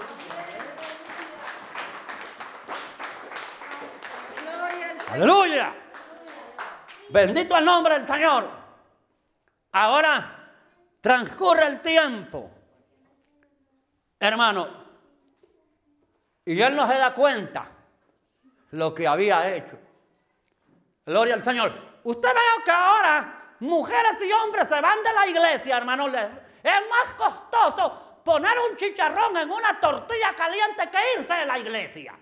Aleluya. 5.11 5.73
Bendito 7.09 7.57
el 7.57 7.65
nombre 7.65 7.95
del 7.95 8.07
Señor. 8.07 8.49
Ahora 9.73 10.37
transcurre 11.01 11.67
el 11.67 11.81
tiempo, 11.81 12.49
hermano, 14.19 14.67
y 16.45 16.61
él 16.61 16.75
no 16.75 16.87
se 16.87 16.97
da 16.97 17.13
cuenta 17.13 17.69
lo 18.71 18.93
que 18.93 19.07
había 19.07 19.53
hecho. 19.53 19.77
Gloria 21.05 21.35
al 21.35 21.43
Señor. 21.43 21.73
Usted 22.03 22.29
ve 22.29 22.63
que 22.63 22.71
ahora 22.71 23.55
mujeres 23.59 24.17
y 24.21 24.31
hombres 24.31 24.67
se 24.67 24.79
van 24.79 25.03
de 25.03 25.13
la 25.13 25.27
iglesia, 25.27 25.77
hermano. 25.77 26.07
Es 26.07 26.81
más 26.89 27.13
costoso 27.17 28.21
poner 28.23 28.53
un 28.69 28.77
chicharrón 28.77 29.35
en 29.37 29.51
una 29.51 29.77
tortilla 29.79 30.33
caliente 30.37 30.89
que 30.89 31.19
irse 31.19 31.33
de 31.33 31.45
la 31.45 31.59
iglesia. 31.59 32.13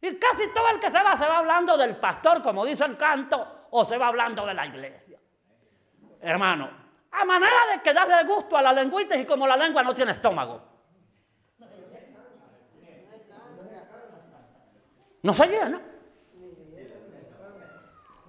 Y 0.00 0.16
casi 0.16 0.52
todo 0.52 0.68
el 0.68 0.80
que 0.80 0.90
se 0.90 1.02
va 1.02 1.16
se 1.16 1.26
va 1.26 1.38
hablando 1.38 1.76
del 1.76 1.96
pastor, 1.96 2.42
como 2.42 2.64
dice 2.64 2.84
el 2.84 2.96
canto, 2.96 3.66
o 3.70 3.84
se 3.84 3.96
va 3.96 4.08
hablando 4.08 4.44
de 4.44 4.54
la 4.54 4.66
iglesia. 4.66 5.18
Hermano, 6.20 6.70
a 7.10 7.24
manera 7.24 7.56
de 7.72 7.82
que 7.82 7.92
darle 7.92 8.24
gusto 8.24 8.56
a 8.56 8.62
la 8.62 8.72
lengüita 8.72 9.16
y 9.16 9.24
como 9.24 9.46
la 9.46 9.56
lengua 9.56 9.82
no 9.82 9.94
tiene 9.94 10.12
estómago. 10.12 10.60
No 15.22 15.32
se 15.32 15.46
llena. 15.46 15.80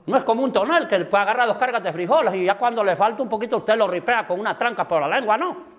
No 0.06 0.18
es 0.18 0.24
como 0.24 0.44
un 0.44 0.54
tonel 0.54 0.88
que 0.88 1.04
puede 1.06 1.24
agarrar 1.24 1.48
dos 1.48 1.58
cargas 1.58 1.84
de 1.84 1.92
frijoles 1.92 2.36
y 2.36 2.46
ya 2.46 2.58
cuando 2.58 2.84
le 2.84 2.96
falta 2.96 3.24
un 3.24 3.30
poquito 3.30 3.58
usted 3.58 3.76
lo 3.76 3.88
ripea 3.88 4.28
con 4.28 4.40
una 4.40 4.58
tranca 4.58 4.88
por 4.88 5.02
la 5.02 5.08
lengua, 5.08 5.38
no. 5.38 5.76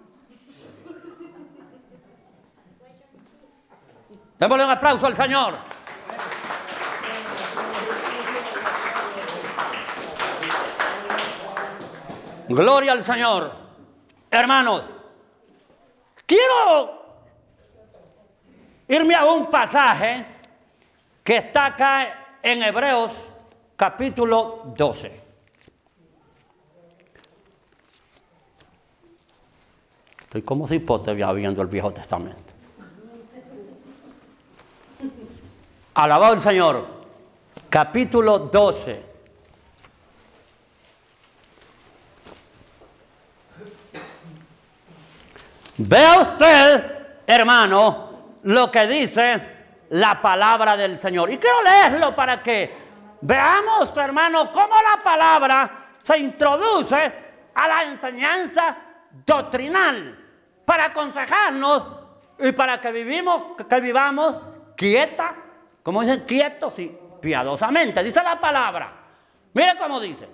Démosle 4.39 4.65
un 4.65 4.71
aplauso 4.71 5.07
al 5.07 5.17
Señor. 5.17 5.55
Gloria 12.49 12.93
al 12.93 13.03
Señor. 13.03 13.51
Hermanos, 14.31 14.85
quiero 16.25 17.07
irme 18.89 19.15
a 19.15 19.25
un 19.25 19.51
pasaje 19.51 20.27
que 21.25 21.39
está 21.39 21.67
acá 21.67 22.39
en 22.43 22.63
Hebreos 22.63 23.33
capítulo 23.77 24.73
12. 24.77 25.21
Estoy 30.23 30.43
como 30.43 30.69
si 30.69 30.81
ya 30.81 31.33
viendo 31.33 31.63
el 31.63 31.69
Viejo 31.69 31.93
Testamento. 31.93 32.53
Alabado 35.95 36.35
el 36.35 36.41
Señor. 36.41 36.85
Capítulo 37.71 38.39
12. 38.39 39.06
Vea 45.79 46.19
usted, 46.21 47.23
hermano, 47.27 48.39
lo 48.45 48.71
que 48.71 48.87
dice 48.87 49.57
la 49.91 50.21
palabra 50.21 50.77
del 50.77 50.99
Señor. 50.99 51.31
Y 51.31 51.39
quiero 51.39 51.63
leerlo 51.63 52.15
para 52.15 52.43
que 52.43 52.75
veamos, 53.21 53.97
hermano, 53.97 54.51
cómo 54.51 54.75
la 54.75 55.03
palabra 55.03 55.89
se 56.03 56.19
introduce 56.19 57.13
a 57.55 57.69
la 57.69 57.83
enseñanza 57.85 58.77
doctrinal 59.25 60.19
para 60.65 60.87
aconsejarnos 60.87 61.85
y 62.39 62.53
para 62.53 62.81
que 62.81 62.93
vivimos, 62.93 63.57
que 63.69 63.81
vivamos 63.81 64.37
quieta, 64.77 65.35
como 65.83 66.03
dicen, 66.03 66.25
quietos 66.27 66.79
y 66.79 66.97
piadosamente. 67.21 68.03
Dice 68.03 68.23
la 68.23 68.39
palabra. 68.39 68.93
Mire 69.53 69.77
cómo 69.79 70.01
dice. 70.01 70.29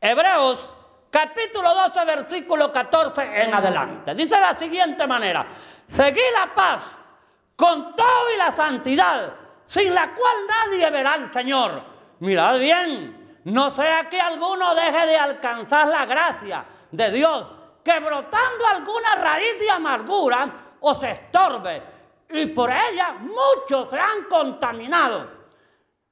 Hebreos 0.00 0.73
capítulo 1.14 1.72
12, 1.72 2.04
versículo 2.04 2.72
14 2.72 3.44
en 3.44 3.54
adelante. 3.54 4.16
Dice 4.16 4.34
de 4.34 4.40
la 4.40 4.58
siguiente 4.58 5.06
manera. 5.06 5.46
Seguí 5.86 6.20
la 6.32 6.52
paz 6.52 6.90
con 7.54 7.94
todo 7.94 8.32
y 8.34 8.36
la 8.36 8.50
santidad, 8.50 9.32
sin 9.64 9.94
la 9.94 10.12
cual 10.12 10.34
nadie 10.48 10.90
verá 10.90 11.12
al 11.12 11.32
Señor. 11.32 11.82
Mirad 12.18 12.58
bien, 12.58 13.38
no 13.44 13.70
sea 13.70 14.08
que 14.10 14.20
alguno 14.20 14.74
deje 14.74 15.06
de 15.06 15.16
alcanzar 15.16 15.86
la 15.86 16.04
gracia 16.04 16.64
de 16.90 17.12
Dios, 17.12 17.46
que 17.84 18.00
brotando 18.00 18.66
alguna 18.66 19.14
raíz 19.14 19.56
de 19.60 19.70
amargura 19.70 20.48
os 20.80 21.00
estorbe, 21.00 21.80
y 22.30 22.46
por 22.46 22.72
ella 22.72 23.12
muchos 23.20 23.88
sean 23.88 24.24
contaminados. 24.28 25.28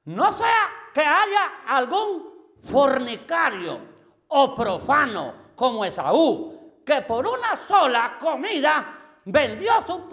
No 0.05 0.31
sea 0.31 0.69
que 0.93 1.01
haya 1.01 1.59
algún 1.67 2.53
fornicario 2.71 3.92
o 4.35 4.55
profano 4.55 5.33
como 5.55 5.85
Esaú, 5.85 6.81
que 6.83 7.01
por 7.03 7.27
una 7.27 7.55
sola 7.55 8.17
comida 8.19 9.19
vendió 9.25 9.73
su 9.85 10.09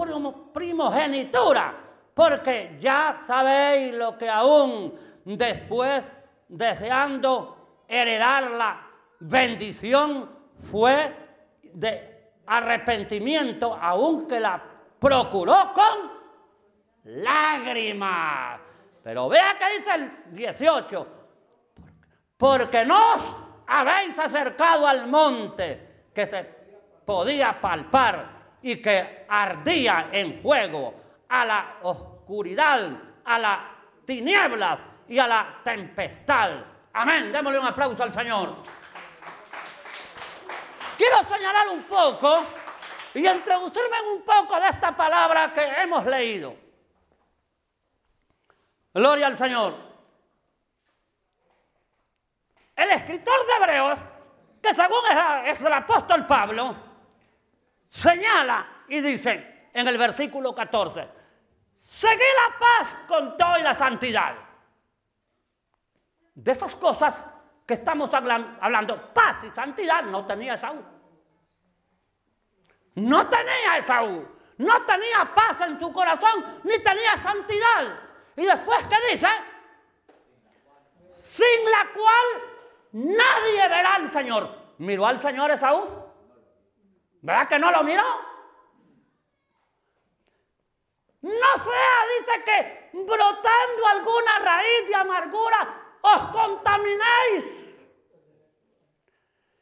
primogenitura, 0.52 1.74
porque 2.14 2.76
ya 2.78 3.16
sabéis 3.18 3.94
lo 3.94 4.18
que 4.18 4.28
aún 4.28 4.92
después, 5.24 6.04
deseando 6.48 7.84
heredar 7.88 8.50
la 8.50 8.86
bendición, 9.20 10.28
fue 10.70 11.16
de 11.72 12.32
arrepentimiento, 12.46 13.74
aunque 13.74 14.38
la 14.38 14.62
procuró 14.98 15.72
con 15.72 16.10
lágrimas. 17.04 18.60
Pero 19.02 19.30
vea 19.30 19.56
que 19.58 19.78
dice 19.78 19.94
el 19.94 20.34
18, 20.34 21.06
porque 22.36 22.84
no 22.84 23.49
habéis 23.70 24.18
acercado 24.18 24.86
al 24.86 25.06
monte 25.06 26.08
que 26.12 26.26
se 26.26 26.42
podía 27.06 27.60
palpar 27.60 28.58
y 28.62 28.82
que 28.82 29.24
ardía 29.28 30.08
en 30.10 30.42
fuego 30.42 30.94
a 31.28 31.44
la 31.44 31.76
oscuridad, 31.82 32.90
a 33.24 33.38
la 33.38 33.70
tiniebla 34.04 34.78
y 35.08 35.20
a 35.20 35.26
la 35.28 35.60
tempestad. 35.62 36.50
Amén. 36.92 37.30
Démosle 37.30 37.60
un 37.60 37.66
aplauso 37.66 38.02
al 38.02 38.12
Señor. 38.12 38.56
Quiero 40.96 41.22
señalar 41.22 41.68
un 41.68 41.84
poco 41.84 42.44
y 43.14 43.26
introducirme 43.26 44.02
un 44.14 44.22
poco 44.22 44.60
de 44.60 44.66
esta 44.66 44.96
palabra 44.96 45.52
que 45.52 45.62
hemos 45.62 46.04
leído. 46.06 46.56
Gloria 48.92 49.28
al 49.28 49.36
Señor. 49.36 49.89
El 52.80 52.90
escritor 52.92 53.46
de 53.46 53.52
Hebreos, 53.52 53.98
que 54.62 54.74
según 54.74 55.00
es 55.44 55.60
el 55.60 55.70
apóstol 55.70 56.26
Pablo, 56.26 56.74
señala 57.86 58.84
y 58.88 59.02
dice 59.02 59.68
en 59.74 59.86
el 59.86 59.98
versículo 59.98 60.54
14, 60.54 61.06
seguí 61.78 62.16
la 62.16 62.58
paz 62.58 62.96
con 63.06 63.36
todo 63.36 63.58
y 63.58 63.62
la 63.62 63.74
santidad. 63.74 64.34
De 66.34 66.52
esas 66.52 66.74
cosas 66.74 67.22
que 67.66 67.74
estamos 67.74 68.14
hablando, 68.14 69.12
paz 69.12 69.44
y 69.44 69.50
santidad, 69.50 70.02
no 70.04 70.24
tenía 70.24 70.54
Esaú. 70.54 70.82
No 72.94 73.28
tenía 73.28 73.76
Esaú. 73.76 74.26
No 74.56 74.80
tenía 74.86 75.34
paz 75.34 75.60
en 75.60 75.78
su 75.78 75.92
corazón, 75.92 76.62
ni 76.64 76.78
tenía 76.78 77.14
santidad. 77.18 78.00
Y 78.36 78.46
después, 78.46 78.86
¿qué 78.88 79.12
dice? 79.12 79.28
Sin 81.12 81.70
la 81.70 81.86
cual 81.92 82.49
nadie 82.92 83.68
verá 83.68 83.94
al 83.96 84.10
Señor. 84.10 84.48
¿Miró 84.78 85.06
al 85.06 85.20
Señor 85.20 85.50
Esaú? 85.50 85.86
¿Verdad 87.22 87.48
que 87.48 87.58
no 87.58 87.70
lo 87.70 87.82
miró? 87.82 88.02
No 91.22 91.64
sea, 91.64 92.00
dice 92.18 92.44
que 92.44 92.90
brotando 92.94 93.86
alguna 93.90 94.38
raíz 94.38 94.88
de 94.88 94.94
amargura 94.94 95.80
os 96.00 96.22
contaminéis. 96.32 97.70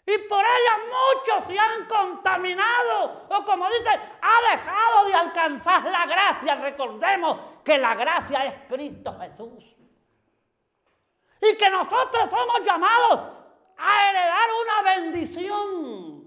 Y 0.07 0.19
por 0.27 0.43
ella 0.43 0.79
muchos 0.87 1.45
se 1.49 1.59
han 1.59 1.85
contaminado. 1.87 3.27
O 3.29 3.45
como 3.45 3.69
dice, 3.69 3.91
ha 3.91 4.51
dejado 4.53 5.05
de 5.05 5.14
alcanzar 5.14 5.85
la 5.85 6.07
gracia. 6.07 6.55
Recordemos 6.55 7.41
que 7.62 7.77
la 7.77 7.95
gracia 7.95 8.47
es 8.47 8.55
Cristo 8.69 9.14
Jesús. 9.21 9.77
Y 11.40 11.57
que 11.57 11.70
nosotros 11.70 12.29
somos 12.31 12.64
llamados 12.64 13.37
a 13.77 14.11
heredar 14.11 14.48
una 14.62 14.94
bendición. 14.94 16.18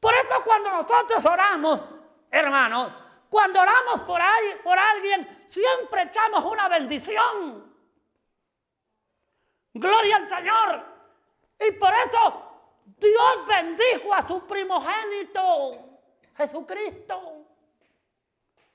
Por 0.00 0.14
eso 0.14 0.42
cuando 0.44 0.70
nosotros 0.70 1.24
oramos, 1.24 1.82
hermanos, 2.30 2.92
cuando 3.28 3.60
oramos 3.60 4.00
por, 4.02 4.20
por 4.62 4.78
alguien, 4.78 5.46
siempre 5.48 6.02
echamos 6.02 6.44
una 6.44 6.68
bendición. 6.68 7.72
Gloria 9.72 10.16
al 10.16 10.28
Señor. 10.28 10.84
Y 11.58 11.72
por 11.72 11.92
eso 11.94 12.44
Dios 12.84 13.46
bendijo 13.46 14.14
a 14.14 14.26
su 14.26 14.46
primogénito, 14.46 15.78
Jesucristo. 16.36 17.46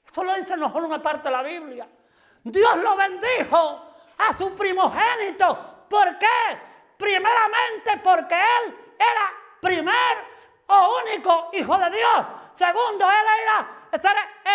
Eso 0.05 0.23
lo 0.23 0.35
dice 0.35 0.57
mejor 0.57 0.83
una 0.83 1.01
parte 1.01 1.29
de 1.29 1.35
la 1.35 1.43
Biblia. 1.43 1.87
Dios 2.43 2.77
lo 2.77 2.95
bendijo 2.95 3.93
a 4.17 4.37
su 4.37 4.55
primogénito. 4.55 5.85
¿Por 5.89 6.17
qué? 6.17 6.59
Primeramente 6.97 7.97
porque 8.03 8.35
Él 8.35 8.75
era 8.97 9.31
primer 9.61 10.17
o 10.67 10.99
único 11.03 11.49
Hijo 11.53 11.77
de 11.77 11.89
Dios. 11.89 12.25
Segundo, 12.53 13.09
Él 13.09 13.25
era, 13.43 13.67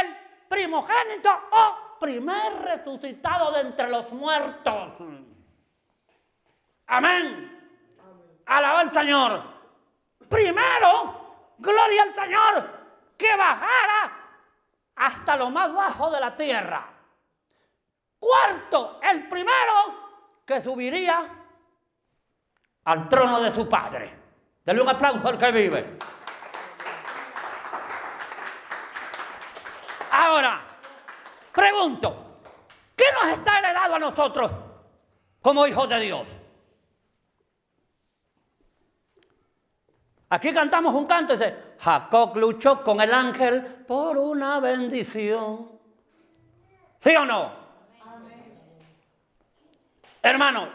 el 0.01 0.17
primogénito 0.49 1.31
o 1.51 1.99
primer 1.99 2.63
resucitado 2.63 3.53
de 3.53 3.61
entre 3.61 3.89
los 3.89 4.13
muertos. 4.13 4.99
Amén. 6.87 7.51
Alaba 8.47 8.81
al 8.81 8.93
Señor. 8.93 9.43
Primero, 10.29 11.55
gloria 11.59 12.03
al 12.03 12.15
Señor, 12.15 12.71
que 13.17 13.35
bajara 13.37 14.13
hasta 14.97 15.37
lo 15.37 15.51
más 15.51 15.73
bajo 15.73 16.11
de 16.11 16.21
la 16.21 16.37
tierra. 16.37 16.94
Cuarto, 18.25 19.01
el 19.03 19.29
primero 19.29 19.75
que 20.47 20.59
subiría 20.59 21.29
al 22.85 23.07
trono 23.07 23.39
de 23.43 23.51
su 23.51 23.69
Padre. 23.69 24.19
Dale 24.65 24.81
un 24.81 24.89
aplauso 24.89 25.29
al 25.29 25.39
que 25.39 25.53
vive. 25.53 25.99
Ahora, 30.11 30.63
pregunto, 31.53 32.41
¿qué 32.97 33.05
nos 33.13 33.31
está 33.31 33.59
heredado 33.59 33.97
a 33.97 33.99
nosotros 33.99 34.51
como 35.43 35.67
hijos 35.67 35.87
de 35.91 36.01
Dios? 36.01 36.27
Aquí 40.31 40.51
cantamos 40.55 40.95
un 40.95 41.05
canto, 41.05 41.35
dice, 41.35 41.75
Jacob 41.79 42.35
luchó 42.39 42.83
con 42.83 43.03
el 43.03 43.13
ángel 43.13 43.85
por 43.87 44.17
una 44.17 44.61
bendición. 44.61 45.79
¿Sí 47.01 47.15
o 47.17 47.27
no? 47.27 47.64
Hermano, 50.25 50.71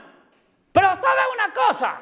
pero 0.72 0.90
sabe 1.02 1.22
una 1.34 1.52
cosa, 1.52 2.00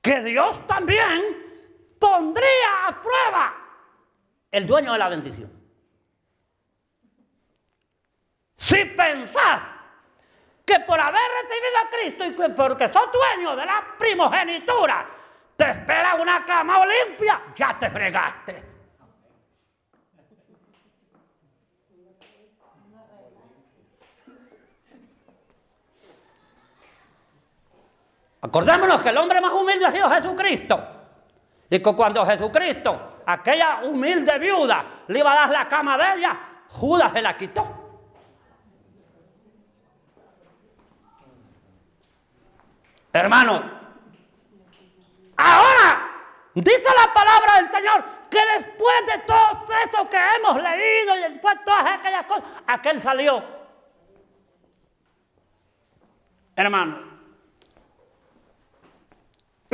que 0.00 0.22
Dios 0.22 0.66
también 0.66 1.96
pondría 1.98 2.86
a 2.88 3.02
prueba 3.02 3.54
el 4.50 4.66
dueño 4.66 4.92
de 4.94 4.98
la 4.98 5.08
bendición. 5.10 5.52
Si 8.56 8.86
pensás 8.86 9.60
que 10.64 10.80
por 10.80 10.98
haber 10.98 11.20
recibido 11.42 11.76
a 11.76 11.90
Cristo 11.90 12.24
y 12.24 12.52
porque 12.54 12.88
sos 12.88 13.12
dueño 13.12 13.54
de 13.54 13.66
la 13.66 13.84
primogenitura, 13.98 15.06
te 15.54 15.72
espera 15.72 16.14
una 16.14 16.42
cama 16.46 16.86
limpia, 16.86 17.38
ya 17.54 17.78
te 17.78 17.90
fregaste. 17.90 18.64
Acordémonos 28.44 29.02
que 29.02 29.08
el 29.08 29.16
hombre 29.16 29.40
más 29.40 29.54
humilde 29.54 29.86
ha 29.86 29.90
sido 29.90 30.10
Jesucristo. 30.10 30.78
Y 31.70 31.82
que 31.82 31.94
cuando 31.94 32.26
Jesucristo, 32.26 33.22
aquella 33.24 33.80
humilde 33.84 34.38
viuda, 34.38 34.84
le 35.08 35.18
iba 35.18 35.32
a 35.32 35.34
dar 35.34 35.50
la 35.50 35.66
cama 35.66 35.96
de 35.96 36.18
ella, 36.18 36.38
Judas 36.68 37.10
se 37.10 37.22
la 37.22 37.38
quitó. 37.38 37.64
Hermano, 43.14 43.62
ahora 45.38 46.10
dice 46.54 46.90
la 46.98 47.12
palabra 47.14 47.56
del 47.62 47.70
Señor 47.70 48.04
que 48.28 48.40
después 48.58 49.06
de 49.06 49.18
todo 49.20 49.74
eso 49.84 50.10
que 50.10 50.18
hemos 50.36 50.62
leído 50.62 51.16
y 51.16 51.32
después 51.32 51.58
de 51.60 51.64
todas 51.64 51.86
aquellas 51.98 52.26
cosas, 52.26 52.44
aquel 52.66 53.00
salió. 53.00 53.42
Hermano, 56.56 57.13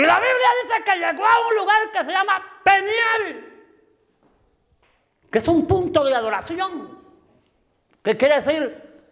y 0.01 0.07
la 0.07 0.19
Biblia 0.19 0.49
dice 0.63 0.83
que 0.83 0.99
llegó 0.99 1.27
a 1.27 1.47
un 1.47 1.57
lugar 1.57 1.91
que 1.93 2.03
se 2.03 2.11
llama 2.11 2.43
Peniel, 2.65 3.67
que 5.31 5.39
es 5.39 5.47
un 5.47 5.67
punto 5.67 6.03
de 6.05 6.15
adoración, 6.15 6.99
que 8.03 8.17
quiere 8.17 8.37
decir 8.37 9.03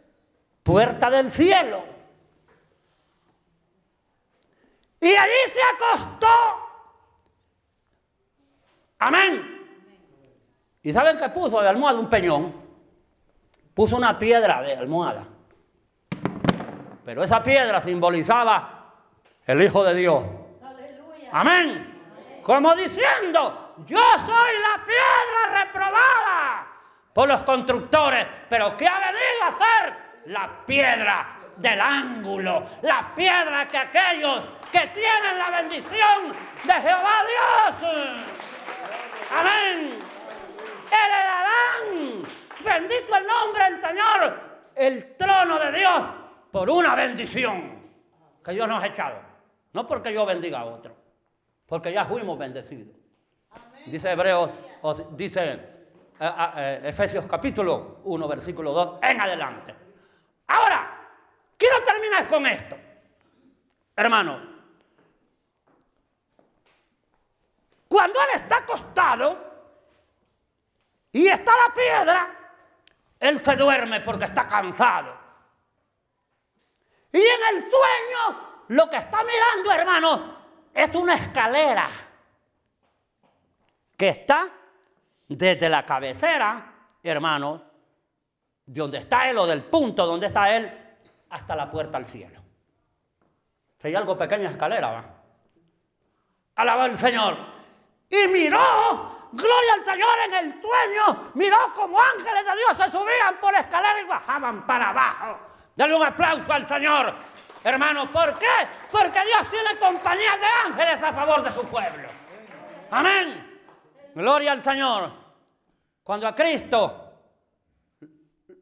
puerta 0.63 1.11
del 1.11 1.31
cielo. 1.31 1.85
Y 4.99 5.15
allí 5.15 5.51
se 5.51 5.61
acostó. 5.75 6.27
Amén. 9.01 9.69
¿Y 10.83 10.91
saben 10.91 11.19
qué 11.19 11.29
puso 11.29 11.61
de 11.61 11.69
almohada 11.69 11.99
un 11.99 12.09
peñón? 12.09 12.55
Puso 13.75 13.95
una 13.95 14.19
piedra 14.19 14.63
de 14.63 14.73
almohada. 14.73 15.27
Pero 17.05 17.23
esa 17.23 17.43
piedra 17.43 17.83
simbolizaba 17.83 18.95
el 19.47 19.63
Hijo 19.63 19.85
de 19.85 19.95
Dios. 19.95 20.38
Amén. 21.33 21.99
Como 22.43 22.75
diciendo, 22.75 23.75
yo 23.85 24.01
soy 24.25 24.53
la 24.63 24.85
piedra 24.85 25.65
reprobada 25.65 26.67
por 27.13 27.29
los 27.29 27.41
constructores, 27.43 28.27
pero 28.49 28.77
¿qué 28.77 28.87
ha 28.87 28.99
venido 28.99 29.45
a 29.45 29.49
hacer? 29.49 29.95
La 30.27 30.65
piedra 30.65 31.37
del 31.57 31.81
ángulo, 31.81 32.67
la 32.83 33.13
piedra 33.15 33.67
que 33.69 33.77
aquellos 33.77 34.45
que 34.73 34.87
tienen 34.89 35.39
la 35.39 35.51
bendición 35.51 36.33
de 36.65 36.73
Jehová 36.73 37.25
Dios, 37.27 37.93
amén, 39.31 39.99
heredarán, 40.91 42.23
bendito 42.65 43.17
el 43.17 43.27
nombre 43.27 43.65
del 43.65 43.81
Señor, 43.81 44.41
el 44.75 45.17
trono 45.17 45.59
de 45.59 45.73
Dios 45.73 46.03
por 46.51 46.71
una 46.71 46.95
bendición 46.95 47.91
que 48.45 48.53
Dios 48.53 48.69
nos 48.69 48.83
ha 48.83 48.87
echado, 48.87 49.21
no 49.73 49.87
porque 49.87 50.13
yo 50.13 50.25
bendiga 50.25 50.61
a 50.61 50.65
otro 50.65 50.98
porque 51.69 51.93
ya 51.93 52.07
fuimos 52.07 52.39
bendecidos. 52.39 52.97
Dice 53.85 54.11
Hebreos, 54.11 54.51
dice 55.11 55.53
eh, 56.19 56.33
eh, 56.57 56.81
Efesios 56.85 57.27
capítulo 57.27 58.01
1, 58.05 58.29
versículo 58.29 58.73
2 58.73 58.99
en 59.03 59.21
adelante. 59.21 59.75
Ahora, 60.47 61.09
quiero 61.59 61.83
terminar 61.83 62.27
con 62.27 62.47
esto. 62.47 62.77
Hermano, 63.95 64.41
cuando 67.87 68.19
él 68.21 68.29
está 68.35 68.59
acostado 68.59 69.37
y 71.13 71.29
está 71.29 71.53
la 71.53 71.75
piedra, 71.75 72.29
él 73.21 73.45
se 73.45 73.57
duerme 73.57 74.01
porque 74.01 74.25
está 74.25 74.49
cansado. 74.49 75.19
Y 77.13 77.19
en 77.21 77.55
el 77.55 77.61
sueño, 77.61 78.65
lo 78.69 78.89
que 78.89 78.97
está 78.97 79.23
mirando, 79.23 79.73
hermano, 79.73 80.38
es 80.79 80.95
una 80.95 81.15
escalera 81.15 81.89
que 83.97 84.09
está 84.11 84.49
desde 85.27 85.69
la 85.69 85.85
cabecera, 85.85 86.73
hermano, 87.03 87.63
de 88.65 88.81
donde 88.81 88.99
está 88.99 89.29
él 89.29 89.39
o 89.39 89.47
del 89.47 89.65
punto 89.65 90.07
donde 90.07 90.27
está 90.27 90.55
él, 90.55 90.71
hasta 91.31 91.57
la 91.57 91.69
puerta 91.69 91.99
al 91.99 92.07
cielo. 92.07 92.41
Hay 93.83 93.93
algo 93.93 94.17
pequeña 94.17 94.51
escalera, 94.51 94.91
va. 94.91 95.05
Alaba 96.55 96.85
al 96.85 96.97
Señor. 96.97 97.37
Y 98.09 98.29
miró, 98.29 99.31
gloria 99.33 99.75
al 99.75 99.85
Señor 99.85 100.15
en 100.27 100.35
el 100.35 100.63
sueño, 100.63 101.33
miró 101.35 101.75
como 101.75 102.01
ángeles 102.01 102.45
de 102.47 102.53
Dios 102.57 102.77
se 102.77 102.93
subían 102.93 103.41
por 103.41 103.53
la 103.53 103.61
escalera 103.61 104.01
y 104.01 104.07
bajaban 104.07 104.65
para 104.65 104.91
abajo. 104.91 105.41
Dale 105.75 105.95
un 105.95 106.05
aplauso 106.05 106.53
al 106.53 106.69
Señor. 106.69 107.15
Hermano, 107.65 108.11
¿por 108.11 108.39
qué? 108.39 108.47
Porque 108.91 109.21
Dios 109.25 109.51
tiene 109.51 109.79
compañía 109.79 110.37
de 110.37 110.47
ángeles 110.67 111.03
a 111.03 111.13
favor 111.13 111.43
de 111.43 111.53
su 111.53 111.67
pueblo. 111.67 112.09
Amén. 112.91 113.61
Gloria 114.15 114.53
al 114.53 114.63
Señor. 114.63 115.13
Cuando 116.03 116.27
a 116.29 116.35
Cristo 116.35 117.13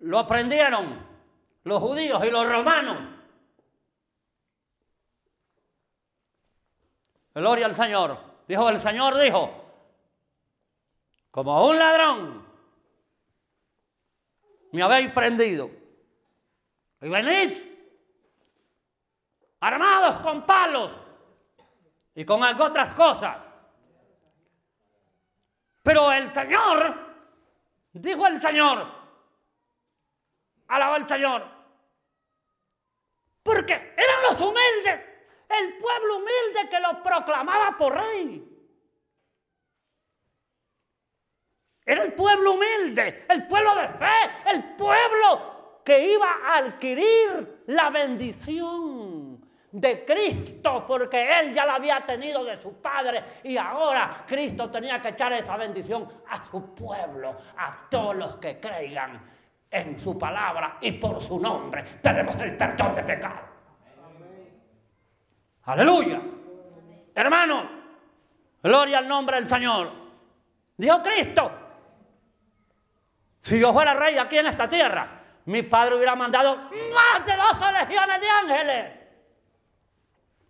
lo 0.00 0.18
aprendieron 0.18 1.06
los 1.64 1.82
judíos 1.82 2.24
y 2.24 2.30
los 2.30 2.48
romanos. 2.48 2.96
Gloria 7.34 7.66
al 7.66 7.74
Señor. 7.74 8.18
Dijo 8.48 8.68
el 8.70 8.80
Señor, 8.80 9.20
dijo, 9.20 9.50
como 11.30 11.68
un 11.68 11.78
ladrón, 11.78 12.46
me 14.72 14.82
habéis 14.82 15.10
prendido. 15.10 15.70
Y 17.02 17.08
venid 17.08 17.75
armados 19.60 20.18
con 20.18 20.44
palos 20.44 20.96
y 22.14 22.24
con 22.24 22.42
otras 22.42 22.94
cosas. 22.94 23.36
Pero 25.82 26.10
el 26.12 26.32
Señor, 26.32 26.94
dijo 27.92 28.26
el 28.26 28.40
Señor, 28.40 28.86
alaba 30.68 30.96
el 30.96 31.06
Señor, 31.06 31.46
porque 33.42 33.94
eran 33.96 34.22
los 34.30 34.40
humildes, 34.40 35.00
el 35.48 35.78
pueblo 35.78 36.16
humilde 36.16 36.68
que 36.68 36.80
lo 36.80 37.02
proclamaba 37.02 37.76
por 37.78 37.94
rey. 37.94 38.52
Era 41.84 42.02
el 42.02 42.14
pueblo 42.14 42.54
humilde, 42.54 43.26
el 43.28 43.46
pueblo 43.46 43.76
de 43.76 43.88
fe, 43.90 44.30
el 44.46 44.74
pueblo 44.74 45.82
que 45.84 46.14
iba 46.14 46.28
a 46.44 46.56
adquirir 46.56 47.62
la 47.68 47.90
bendición 47.90 49.35
de 49.76 50.06
Cristo, 50.06 50.86
porque 50.86 51.38
Él 51.38 51.52
ya 51.52 51.66
la 51.66 51.74
había 51.74 52.00
tenido 52.00 52.42
de 52.42 52.56
su 52.56 52.80
Padre 52.80 53.22
y 53.44 53.58
ahora 53.58 54.24
Cristo 54.26 54.70
tenía 54.70 55.02
que 55.02 55.10
echar 55.10 55.34
esa 55.34 55.54
bendición 55.58 56.08
a 56.30 56.42
su 56.44 56.74
pueblo, 56.74 57.36
a 57.58 57.86
todos 57.90 58.16
los 58.16 58.36
que 58.36 58.58
creygan 58.58 59.20
en 59.70 60.00
su 60.00 60.18
palabra 60.18 60.78
y 60.80 60.92
por 60.92 61.20
su 61.20 61.38
nombre 61.38 61.82
tenemos 62.00 62.34
el 62.36 62.56
perdón 62.56 62.94
de 62.94 63.02
pecado. 63.02 63.40
Aleluya. 65.64 66.22
Hermano, 67.14 67.68
gloria 68.62 68.96
al 68.96 69.06
nombre 69.06 69.36
del 69.36 69.48
Señor. 69.48 69.92
Dijo 70.74 71.02
Cristo, 71.02 71.50
si 73.42 73.60
yo 73.60 73.74
fuera 73.74 73.92
rey 73.92 74.16
aquí 74.16 74.38
en 74.38 74.46
esta 74.46 74.66
tierra, 74.66 75.20
mi 75.44 75.64
padre 75.64 75.96
hubiera 75.96 76.14
mandado 76.14 76.56
más 76.56 77.26
de 77.26 77.36
12 77.36 77.72
legiones 77.72 78.20
de 78.22 78.30
ángeles 78.30 79.05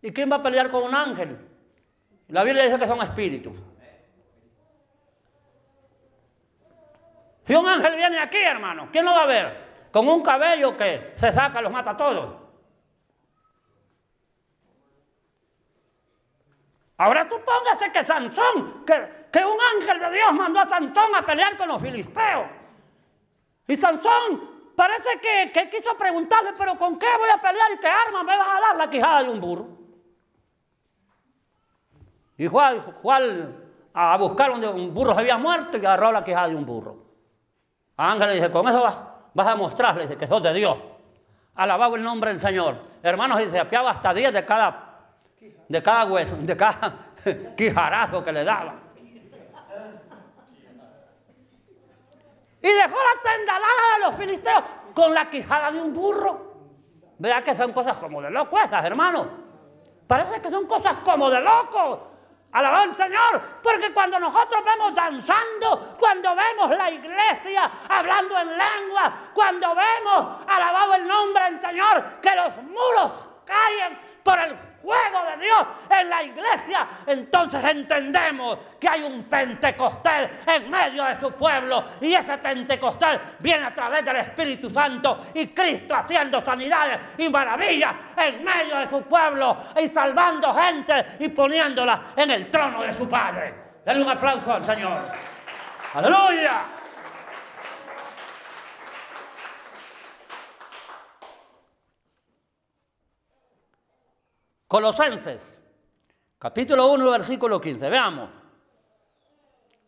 ¿Y 0.07 0.12
quién 0.12 0.30
va 0.30 0.36
a 0.36 0.42
pelear 0.42 0.70
con 0.70 0.84
un 0.84 0.94
ángel? 0.94 1.36
La 2.28 2.44
Biblia 2.44 2.62
dice 2.62 2.78
que 2.78 2.86
son 2.86 3.02
espíritus. 3.02 3.54
Si 7.44 7.52
un 7.52 7.66
ángel 7.66 7.96
viene 7.96 8.20
aquí, 8.20 8.36
hermano, 8.36 8.88
¿quién 8.92 9.04
lo 9.04 9.11
va 9.11 9.24
a 9.24 9.26
ver? 9.26 9.88
Con 9.90 10.07
un 10.07 10.22
cabello 10.22 10.76
que 10.76 11.14
se 11.16 11.32
saca, 11.32 11.61
los 11.61 11.72
mata 11.72 11.90
a 11.90 11.96
todos. 11.96 12.36
Ahora 16.98 17.28
supóngase 17.28 17.90
que 17.90 18.04
Sansón, 18.04 18.84
que, 18.86 19.44
un 19.44 19.59
ángel 19.74 19.98
de 19.98 20.11
Dios 20.12 20.32
mandó 20.34 20.61
a 20.61 20.68
Sansón 20.68 21.16
a 21.16 21.26
pelear 21.26 21.57
con 21.57 21.66
los 21.66 21.82
filisteos. 21.82 22.46
Y 23.66 23.76
Sansón 23.76 24.70
parece 24.76 25.18
que, 25.18 25.50
que 25.50 25.68
quiso 25.68 25.98
preguntarle, 25.98 26.52
pero 26.57 26.78
¿con 26.78 26.96
qué 26.96 27.09
voy 27.18 27.30
a 27.30 27.42
pelear 27.42 27.72
y 27.72 27.78
qué 27.78 27.88
arma 27.88 28.22
me 28.22 28.36
vas 28.36 28.48
a 28.48 28.61
dar? 28.61 28.76
La 28.76 28.88
quijada 28.88 29.24
de 29.24 29.30
un 29.30 29.40
burro. 29.40 29.86
Y 32.39 32.49
fue, 32.49 32.62
a 33.95 34.16
buscar 34.18 34.51
donde 34.51 34.68
un 34.68 34.93
burro 34.93 35.14
se 35.14 35.20
había 35.20 35.39
muerto 35.39 35.76
y 35.76 35.80
agarró 35.80 36.12
la 36.12 36.22
quejada 36.22 36.49
de 36.49 36.57
un 36.57 36.66
burro. 36.66 36.97
Ángel 37.97 38.28
le 38.28 38.34
dice, 38.34 38.51
con 38.51 38.68
eso 38.68 38.82
vas, 38.82 39.47
a 39.47 39.57
mostrarle 39.57 40.16
que 40.16 40.26
sos 40.26 40.43
de 40.43 40.53
Dios. 40.53 40.76
Alabado 41.55 41.97
el 41.97 42.03
nombre 42.03 42.30
del 42.30 42.41
Señor. 42.41 42.76
Hermanos, 43.03 43.41
y 43.41 43.49
se 43.49 43.59
apiaba 43.59 43.91
hasta 43.91 44.12
10 44.12 44.32
de 44.34 44.45
cada, 44.45 45.01
de 45.68 45.82
cada 45.82 46.05
hueso, 46.05 46.37
de 46.37 46.57
cada, 46.57 46.93
quijarazo 47.57 48.22
que 48.22 48.32
le 48.32 48.45
daba. 48.45 48.74
Y 52.62 52.68
dejó 52.68 52.97
la 52.97 53.22
tendalada 53.22 53.95
de 53.95 54.07
los 54.07 54.16
filisteos 54.16 54.64
con 54.93 55.14
la 55.14 55.30
quijada 55.30 55.70
de 55.70 55.80
un 55.80 55.95
burro. 55.95 56.57
Vea 57.18 57.43
que 57.43 57.55
son 57.55 57.72
cosas 57.72 57.97
como 57.97 58.20
de 58.20 58.30
locos 58.30 58.61
esas, 58.62 58.84
hermano. 58.84 59.26
Parece 60.07 60.41
que 60.41 60.51
son 60.51 60.66
cosas 60.66 60.97
como 61.05 61.30
de 61.30 61.41
locos. 61.41 62.01
Alabado 62.57 62.84
al 62.84 62.96
Señor, 62.96 63.42
porque 63.62 63.92
cuando 63.92 64.18
nosotros 64.18 64.64
vemos 64.64 64.94
danzando, 64.94 65.94
cuando 65.98 66.34
vemos 66.34 66.70
la 66.70 66.90
iglesia 66.90 67.70
hablando 67.86 68.38
en 68.38 68.48
lengua, 68.48 69.12
cuando 69.34 69.74
vemos, 69.74 70.38
alabado 70.48 70.94
el 70.94 71.07
nombre 71.07 71.44
del 71.50 71.61
Señor, 71.61 72.02
que 72.22 72.34
los 72.34 72.57
muros 72.62 73.12
caen 73.47 73.99
por 74.22 74.38
el 74.40 74.57
fuego 74.82 75.24
de 75.30 75.44
Dios 75.44 75.66
en 76.01 76.11
la 76.11 76.22
iglesia, 76.22 76.86
entonces 77.07 77.62
entendemos 77.64 78.59
que 78.80 78.88
hay 78.88 79.03
un 79.03 79.24
Pentecostés 79.24 80.30
en 80.47 80.70
medio 80.70 81.05
de 81.05 81.18
su 81.18 81.30
pueblo 81.32 81.84
y 82.01 82.14
ese 82.14 82.36
Pentecostés 82.38 83.20
viene 83.38 83.66
a 83.66 83.74
través 83.74 84.05
del 84.05 84.16
Espíritu 84.16 84.68
Santo 84.70 85.26
y 85.34 85.49
Cristo 85.49 85.94
haciendo 85.94 86.40
sanidades 86.40 86.99
y 87.18 87.28
maravillas 87.28 87.94
en 88.16 88.44
medio 88.44 88.76
de 88.78 88.86
su 88.86 89.03
pueblo 89.03 89.57
y 89.80 89.88
salvando 89.88 90.55
gente 90.55 91.07
y 91.20 91.28
poniéndola 91.28 92.01
en 92.16 92.30
el 92.30 92.51
trono 92.51 92.82
de 92.82 92.92
su 92.92 93.09
Padre. 93.09 93.55
Denle 93.84 94.03
un 94.03 94.11
aplauso 94.11 94.53
al 94.53 94.64
Señor. 94.64 94.99
Aleluya. 95.94 96.86
Colosenses, 104.66 105.62
capítulo 106.38 106.90
1, 106.92 107.10
versículo 107.10 107.60
15. 107.60 107.88
Veamos. 107.88 108.30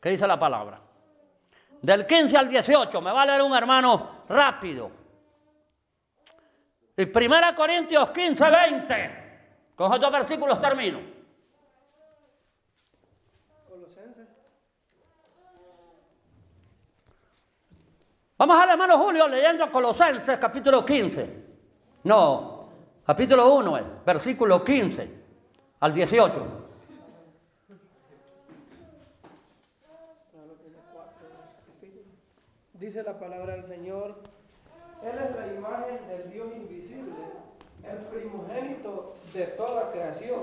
¿Qué 0.01 0.11
dice 0.11 0.27
la 0.27 0.39
palabra? 0.39 0.81
Del 1.83 2.07
15 2.07 2.37
al 2.37 2.49
18, 2.49 3.01
me 3.01 3.13
va 3.13 3.23
a 3.23 3.27
leer 3.27 3.43
un 3.43 3.55
hermano 3.55 4.25
rápido. 4.29 4.91
Y 6.97 7.03
1 7.03 7.55
Corintios 7.57 8.11
15, 8.11 8.51
20. 8.51 9.29
Con 9.75 9.87
esos 9.87 10.01
dos 10.01 10.13
versículos 10.13 10.61
termino. 10.61 11.01
Colosenses. 13.69 14.29
Vamos 18.37 18.61
al 18.61 18.71
hermano 18.71 18.99
Julio 18.99 19.27
leyendo 19.27 19.71
Colosenses 19.71 20.39
capítulo 20.39 20.85
15. 20.85 21.47
No, 22.05 22.58
Capítulo 23.09 23.55
1, 23.55 23.81
versículo 24.05 24.63
15 24.63 25.09
al 25.81 25.95
18. 25.95 26.43
Dice 32.75 33.03
la 33.03 33.19
palabra 33.19 33.55
del 33.55 33.65
Señor, 33.65 34.17
Él 35.03 35.19
es 35.25 35.37
la 35.37 35.47
imagen 35.47 36.07
del 36.07 36.31
Dios 36.31 36.49
invisible, 36.55 37.15
el 37.83 37.97
primogénito 38.09 39.15
de 39.33 39.45
toda 39.47 39.91
creación, 39.91 40.41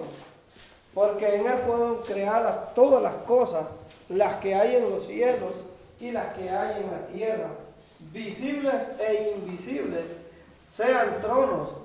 porque 0.96 1.36
en 1.36 1.46
Él 1.46 1.60
fueron 1.68 1.98
creadas 1.98 2.74
todas 2.74 3.04
las 3.04 3.18
cosas, 3.28 3.76
las 4.10 4.38
que 4.38 4.56
hay 4.56 4.78
en 4.78 4.90
los 4.90 5.06
cielos 5.06 5.54
y 6.00 6.10
las 6.10 6.34
que 6.34 6.50
hay 6.50 6.82
en 6.82 6.92
la 6.92 7.06
tierra, 7.14 7.50
visibles 8.12 8.82
e 9.00 9.36
invisibles, 9.38 10.06
sean 10.68 11.22
tronos 11.22 11.85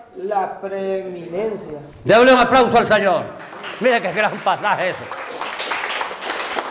la 0.17 0.59
preeminencia. 0.59 1.79
Déjale 2.03 2.33
un 2.33 2.39
aplauso 2.39 2.77
al 2.77 2.87
Señor. 2.87 3.23
Mire 3.79 4.01
qué 4.01 4.11
gran 4.11 4.37
pasaje 4.37 4.89
ese. 4.89 5.03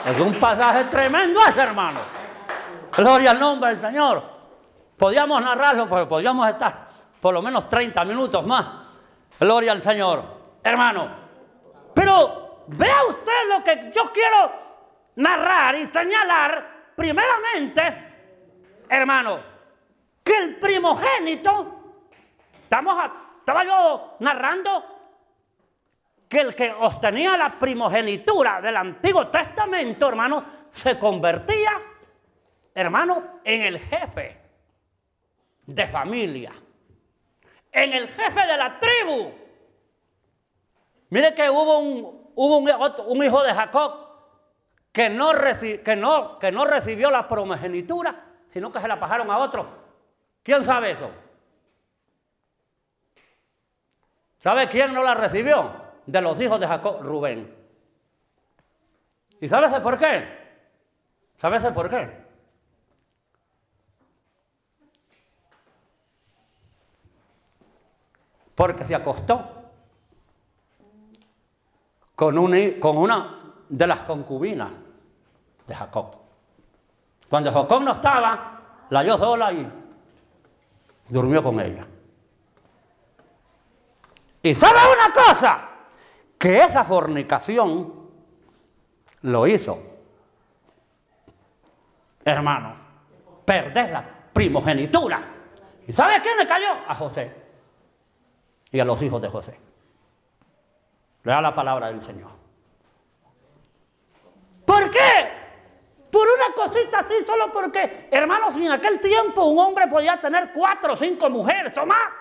Es 0.06 0.20
un 0.20 0.34
pasaje 0.34 0.84
tremendo 0.84 1.40
ese, 1.48 1.60
hermano. 1.60 1.98
Gloria 2.96 3.30
al 3.32 3.40
nombre 3.40 3.70
del 3.70 3.80
Señor. 3.80 4.22
Podíamos 4.96 5.42
narrarlo 5.42 5.88
porque 5.88 6.06
podíamos 6.06 6.48
estar 6.48 6.88
por 7.20 7.34
lo 7.34 7.42
menos 7.42 7.68
30 7.68 8.04
minutos 8.04 8.46
más. 8.46 8.66
Gloria 9.38 9.72
al 9.72 9.82
Señor. 9.82 10.22
Hermano. 10.62 11.08
Pero 11.94 12.64
vea 12.68 13.04
usted 13.08 13.48
lo 13.48 13.64
que 13.64 13.92
yo 13.94 14.12
quiero 14.12 14.52
narrar 15.16 15.74
y 15.76 15.86
señalar. 15.88 16.80
Primeramente, 16.94 18.14
hermano, 18.88 19.38
que 20.22 20.36
el 20.36 20.56
primogénito, 20.56 21.80
estamos 22.62 22.98
a 22.98 23.29
estaba 23.50 23.64
yo 23.64 24.16
narrando 24.20 24.84
que 26.28 26.40
el 26.40 26.54
que 26.54 26.70
obtenía 26.70 27.36
la 27.36 27.58
primogenitura 27.58 28.60
del 28.60 28.76
Antiguo 28.76 29.26
Testamento, 29.26 30.08
hermano, 30.08 30.44
se 30.70 30.96
convertía, 30.96 31.72
hermano, 32.72 33.40
en 33.42 33.62
el 33.62 33.80
jefe 33.80 34.40
de 35.66 35.88
familia, 35.88 36.52
en 37.72 37.92
el 37.92 38.08
jefe 38.10 38.46
de 38.46 38.56
la 38.56 38.78
tribu. 38.78 39.32
Mire 41.08 41.34
que 41.34 41.50
hubo 41.50 41.78
un, 41.78 43.24
hijo 43.24 43.42
de 43.42 43.52
Jacob 43.52 44.10
que 44.92 45.10
no, 45.10 45.32
que, 45.84 45.96
no, 45.96 46.38
que 46.38 46.52
no 46.52 46.64
recibió 46.66 47.10
la 47.10 47.26
primogenitura, 47.26 48.26
sino 48.52 48.70
que 48.70 48.80
se 48.80 48.86
la 48.86 49.00
pasaron 49.00 49.28
a 49.28 49.38
otro. 49.38 49.66
¿Quién 50.44 50.62
sabe 50.62 50.92
eso? 50.92 51.10
¿Sabe 54.40 54.68
quién 54.68 54.94
no 54.94 55.04
la 55.04 55.14
recibió? 55.14 55.70
De 56.06 56.20
los 56.20 56.40
hijos 56.40 56.58
de 56.58 56.66
Jacob, 56.66 57.02
Rubén. 57.02 57.54
¿Y 59.40 59.48
sabes 59.48 59.72
por 59.80 59.98
qué? 59.98 60.40
¿Sabes 61.38 61.62
por 61.72 61.88
qué? 61.88 62.20
Porque 68.54 68.84
se 68.84 68.94
acostó 68.94 69.60
con, 72.14 72.36
una 72.36 73.40
de 73.68 73.86
las 73.86 74.00
concubinas 74.00 74.70
de 75.66 75.74
Jacob. 75.74 76.16
Cuando 77.28 77.52
Jacob 77.52 77.82
no 77.82 77.92
estaba, 77.92 78.60
la 78.90 78.98
halló 78.98 79.16
sola 79.16 79.52
y 79.52 79.66
durmió 81.08 81.42
con 81.42 81.58
ella. 81.60 81.86
Y 84.42 84.54
sabe 84.54 84.78
una 84.78 85.12
cosa, 85.12 85.68
que 86.38 86.58
esa 86.58 86.84
fornicación 86.84 88.10
lo 89.22 89.46
hizo, 89.46 89.78
hermano, 92.24 92.74
perder 93.44 93.90
la 93.90 94.04
primogenitura. 94.32 95.22
¿Y 95.86 95.92
sabe 95.92 96.16
a 96.16 96.22
quién 96.22 96.38
le 96.38 96.46
cayó? 96.46 96.72
A 96.88 96.94
José 96.94 97.34
y 98.70 98.80
a 98.80 98.84
los 98.84 99.02
hijos 99.02 99.20
de 99.20 99.28
José. 99.28 99.58
Lea 101.24 101.40
la 101.42 101.54
palabra 101.54 101.88
del 101.88 102.00
Señor. 102.00 102.30
¿Por 104.64 104.90
qué? 104.90 105.40
Por 106.10 106.26
una 106.26 106.54
cosita 106.54 107.00
así, 107.00 107.14
solo 107.26 107.52
porque, 107.52 108.08
hermanos, 108.10 108.56
en 108.56 108.70
aquel 108.70 109.00
tiempo 109.00 109.44
un 109.44 109.58
hombre 109.58 109.86
podía 109.86 110.18
tener 110.18 110.52
cuatro 110.52 110.94
o 110.94 110.96
cinco 110.96 111.28
mujeres 111.28 111.76
o 111.76 111.84
más. 111.84 112.19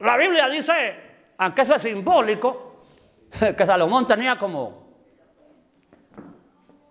La 0.00 0.16
Biblia 0.16 0.48
dice, 0.48 1.32
aunque 1.38 1.62
eso 1.62 1.74
es 1.74 1.82
simbólico, 1.82 2.80
que 3.56 3.66
Salomón 3.66 4.06
tenía 4.06 4.38
como, 4.38 4.88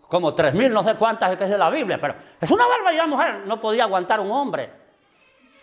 como 0.07 0.33
tres 0.35 0.53
mil, 0.53 0.73
no 0.73 0.83
sé 0.83 0.95
cuántas 0.95 1.35
que 1.37 1.43
es 1.45 1.49
de 1.49 1.57
la 1.57 1.69
Biblia, 1.69 1.97
pero 1.99 2.15
es 2.39 2.51
una 2.51 2.67
barbaridad 2.67 3.07
mujer. 3.07 3.43
No 3.45 3.59
podía 3.59 3.83
aguantar 3.83 4.19
un 4.19 4.31
hombre 4.31 4.69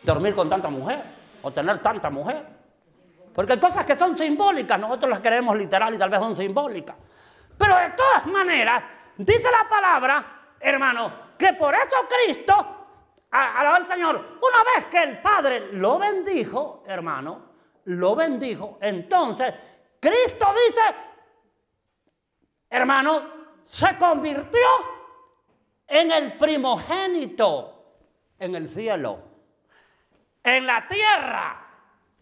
dormir 0.03 0.35
con 0.35 0.49
tanta 0.49 0.69
mujer 0.69 1.03
o 1.43 1.51
tener 1.51 1.81
tanta 1.81 2.11
mujer. 2.11 2.45
Porque 3.35 3.55
hay 3.55 3.59
cosas 3.59 3.85
que 3.85 3.97
son 3.97 4.17
simbólicas, 4.17 4.79
nosotros 4.79 5.11
las 5.11 5.21
queremos 5.21 5.57
literal 5.57 5.95
y 5.95 5.99
tal 5.99 6.09
vez 6.09 6.21
son 6.21 6.37
simbólicas. 6.37 6.97
Pero 7.59 7.77
de 7.77 7.91
todas 7.91 8.27
maneras, 8.27 8.83
dice 9.17 9.49
la 9.51 9.69
palabra, 9.69 10.25
hermano, 10.61 11.13
que 11.37 11.53
por 11.55 11.75
eso 11.75 11.97
Cristo 12.09 12.84
Alaba 13.35 13.77
al 13.77 13.89
Señor. 13.89 14.39
Una 14.41 14.65
vez 14.75 14.87
que 14.87 15.03
el 15.03 15.21
Padre 15.21 15.73
lo 15.73 15.99
bendijo, 15.99 16.85
hermano, 16.87 17.55
lo 17.87 18.15
bendijo, 18.15 18.79
entonces 18.81 19.53
Cristo 20.01 20.47
dice 20.69 20.83
hermano, 22.71 23.23
se 23.65 23.97
convirtió 23.99 24.67
en 25.87 26.11
el 26.11 26.37
primogénito 26.37 27.75
en 28.39 28.55
el 28.55 28.69
cielo, 28.69 29.19
en 30.43 30.67
la 30.67 30.87
tierra 30.87 31.67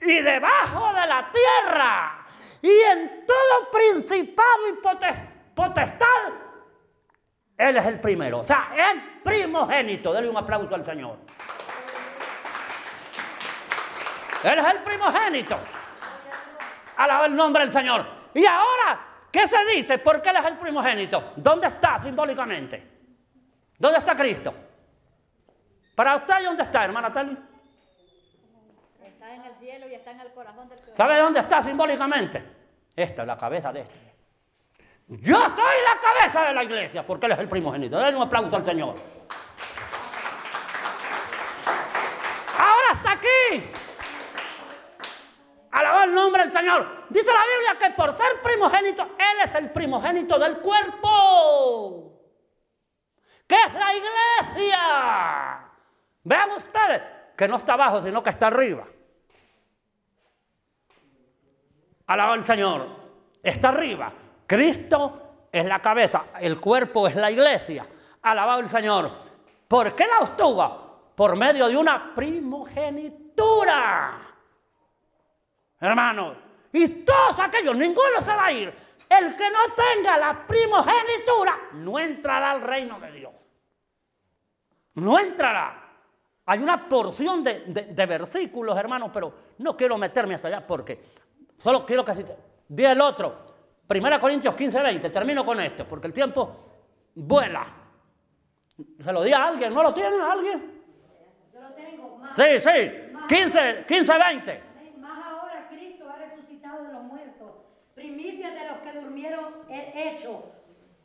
y 0.00 0.20
debajo 0.20 0.92
de 0.92 1.06
la 1.06 1.30
tierra 1.30 2.26
y 2.60 2.70
en 2.70 3.26
todo 3.26 3.70
principado 3.70 4.68
y 4.68 4.72
potestad. 5.54 6.32
Él 7.62 7.76
es 7.76 7.86
el 7.86 8.00
primero, 8.00 8.40
o 8.40 8.42
sea, 8.42 8.72
el 8.76 9.20
primogénito. 9.22 10.12
Dele 10.12 10.28
un 10.28 10.36
aplauso 10.36 10.74
al 10.74 10.84
Señor. 10.84 11.16
Él 14.42 14.58
es 14.58 14.66
el 14.66 14.78
primogénito. 14.80 15.56
Alaba 16.96 17.26
el 17.26 17.36
nombre 17.36 17.62
del 17.62 17.72
Señor. 17.72 18.04
Y 18.34 18.44
ahora, 18.44 18.98
¿qué 19.30 19.46
se 19.46 19.64
dice? 19.76 19.98
¿Por 19.98 20.20
qué 20.20 20.30
Él 20.30 20.36
es 20.38 20.44
el 20.44 20.56
primogénito? 20.56 21.34
¿Dónde 21.36 21.68
está 21.68 22.00
simbólicamente? 22.00 22.82
¿Dónde 23.78 23.98
está 23.98 24.16
Cristo? 24.16 24.52
Para 25.94 26.16
usted, 26.16 26.42
¿dónde 26.42 26.64
está, 26.64 26.84
hermana 26.84 27.12
Tali? 27.12 27.38
Está 29.04 29.34
en 29.36 29.44
el 29.44 29.54
cielo 29.60 29.86
y 29.86 29.94
está 29.94 30.10
en 30.10 30.20
el 30.20 30.32
corazón 30.32 30.68
del 30.68 30.80
¿Sabe 30.94 31.16
dónde 31.16 31.38
está 31.38 31.62
simbólicamente? 31.62 32.42
Esta 32.96 33.22
es 33.22 33.28
la 33.28 33.38
cabeza 33.38 33.72
de 33.72 33.82
este. 33.82 34.11
Yo 35.08 35.48
soy 35.48 35.76
la 35.84 36.00
cabeza 36.00 36.44
de 36.48 36.54
la 36.54 36.64
iglesia 36.64 37.04
porque 37.04 37.26
Él 37.26 37.32
es 37.32 37.38
el 37.38 37.48
primogénito. 37.48 37.98
Denle 37.98 38.16
un 38.16 38.22
aplauso 38.22 38.56
al 38.56 38.64
Señor. 38.64 38.94
Ahora 42.58 42.92
está 42.92 43.12
aquí. 43.12 43.70
Alaba 45.72 46.04
el 46.04 46.14
nombre 46.14 46.44
del 46.44 46.52
Señor. 46.52 47.06
Dice 47.10 47.30
la 47.32 47.44
Biblia 47.46 47.78
que 47.78 47.94
por 47.94 48.16
ser 48.16 48.40
primogénito, 48.42 49.02
Él 49.18 49.48
es 49.48 49.54
el 49.54 49.70
primogénito 49.70 50.38
del 50.38 50.58
cuerpo. 50.58 52.20
¿Qué 53.46 53.56
es 53.56 53.74
la 53.74 53.94
iglesia? 53.94 55.68
Vean 56.24 56.50
ustedes 56.52 57.02
que 57.36 57.48
no 57.48 57.56
está 57.56 57.74
abajo, 57.74 58.00
sino 58.02 58.22
que 58.22 58.30
está 58.30 58.46
arriba. 58.46 58.86
Alaba 62.06 62.34
al 62.34 62.44
Señor. 62.44 62.86
Está 63.42 63.70
arriba. 63.70 64.12
Cristo 64.52 65.46
es 65.50 65.64
la 65.64 65.80
cabeza, 65.80 66.26
el 66.38 66.60
cuerpo 66.60 67.08
es 67.08 67.16
la 67.16 67.30
iglesia. 67.30 67.86
Alabado 68.20 68.60
el 68.60 68.68
Señor. 68.68 69.10
¿Por 69.66 69.96
qué 69.96 70.06
la 70.06 70.18
obtuvo? 70.18 71.12
Por 71.14 71.34
medio 71.36 71.68
de 71.68 71.76
una 71.78 72.14
primogenitura. 72.14 74.18
Hermano, 75.80 76.34
y 76.70 76.86
todos 76.86 77.40
aquellos, 77.40 77.74
ninguno 77.74 78.20
se 78.20 78.36
va 78.36 78.44
a 78.44 78.52
ir. 78.52 78.74
El 79.08 79.34
que 79.34 79.50
no 79.50 79.60
tenga 79.74 80.18
la 80.18 80.46
primogenitura 80.46 81.58
no 81.72 81.98
entrará 81.98 82.50
al 82.50 82.60
reino 82.60 83.00
de 83.00 83.10
Dios. 83.10 83.32
No 84.96 85.18
entrará. 85.18 85.82
Hay 86.44 86.58
una 86.58 86.90
porción 86.90 87.42
de, 87.42 88.06
versículos, 88.06 88.76
hermanos, 88.76 89.08
pero 89.14 89.32
no 89.56 89.74
quiero 89.74 89.96
meterme 89.96 90.34
hasta 90.34 90.48
allá 90.48 90.66
porque 90.66 91.00
solo 91.56 91.86
quiero 91.86 92.04
que... 92.04 92.26
Di 92.68 92.84
el 92.84 93.00
otro. 93.00 93.51
Primera 93.92 94.18
Corintios 94.18 94.54
15, 94.54 94.80
20, 94.80 95.10
termino 95.10 95.44
con 95.44 95.60
esto, 95.60 95.84
porque 95.84 96.06
el 96.06 96.14
tiempo 96.14 96.50
vuela. 97.14 97.66
Se 98.98 99.12
lo 99.12 99.22
di 99.22 99.34
a 99.34 99.48
alguien, 99.48 99.74
¿no 99.74 99.82
lo 99.82 99.92
tiene 99.92 100.16
alguien? 100.18 100.82
Yo 101.52 101.60
lo 101.60 101.74
tengo. 101.74 102.16
Más, 102.16 102.30
sí, 102.34 102.58
sí, 102.58 102.90
15, 103.28 103.84
15, 103.86 104.12
20. 104.18 104.62
Más 104.98 105.26
ahora 105.26 105.68
Cristo 105.68 106.06
ha 106.08 106.16
resucitado 106.16 106.84
de 106.84 106.92
los 106.94 107.02
muertos, 107.02 107.50
primicias 107.94 108.54
de 108.54 108.66
los 108.66 108.78
que 108.78 108.98
durmieron 108.98 109.44
hecho, 109.68 110.42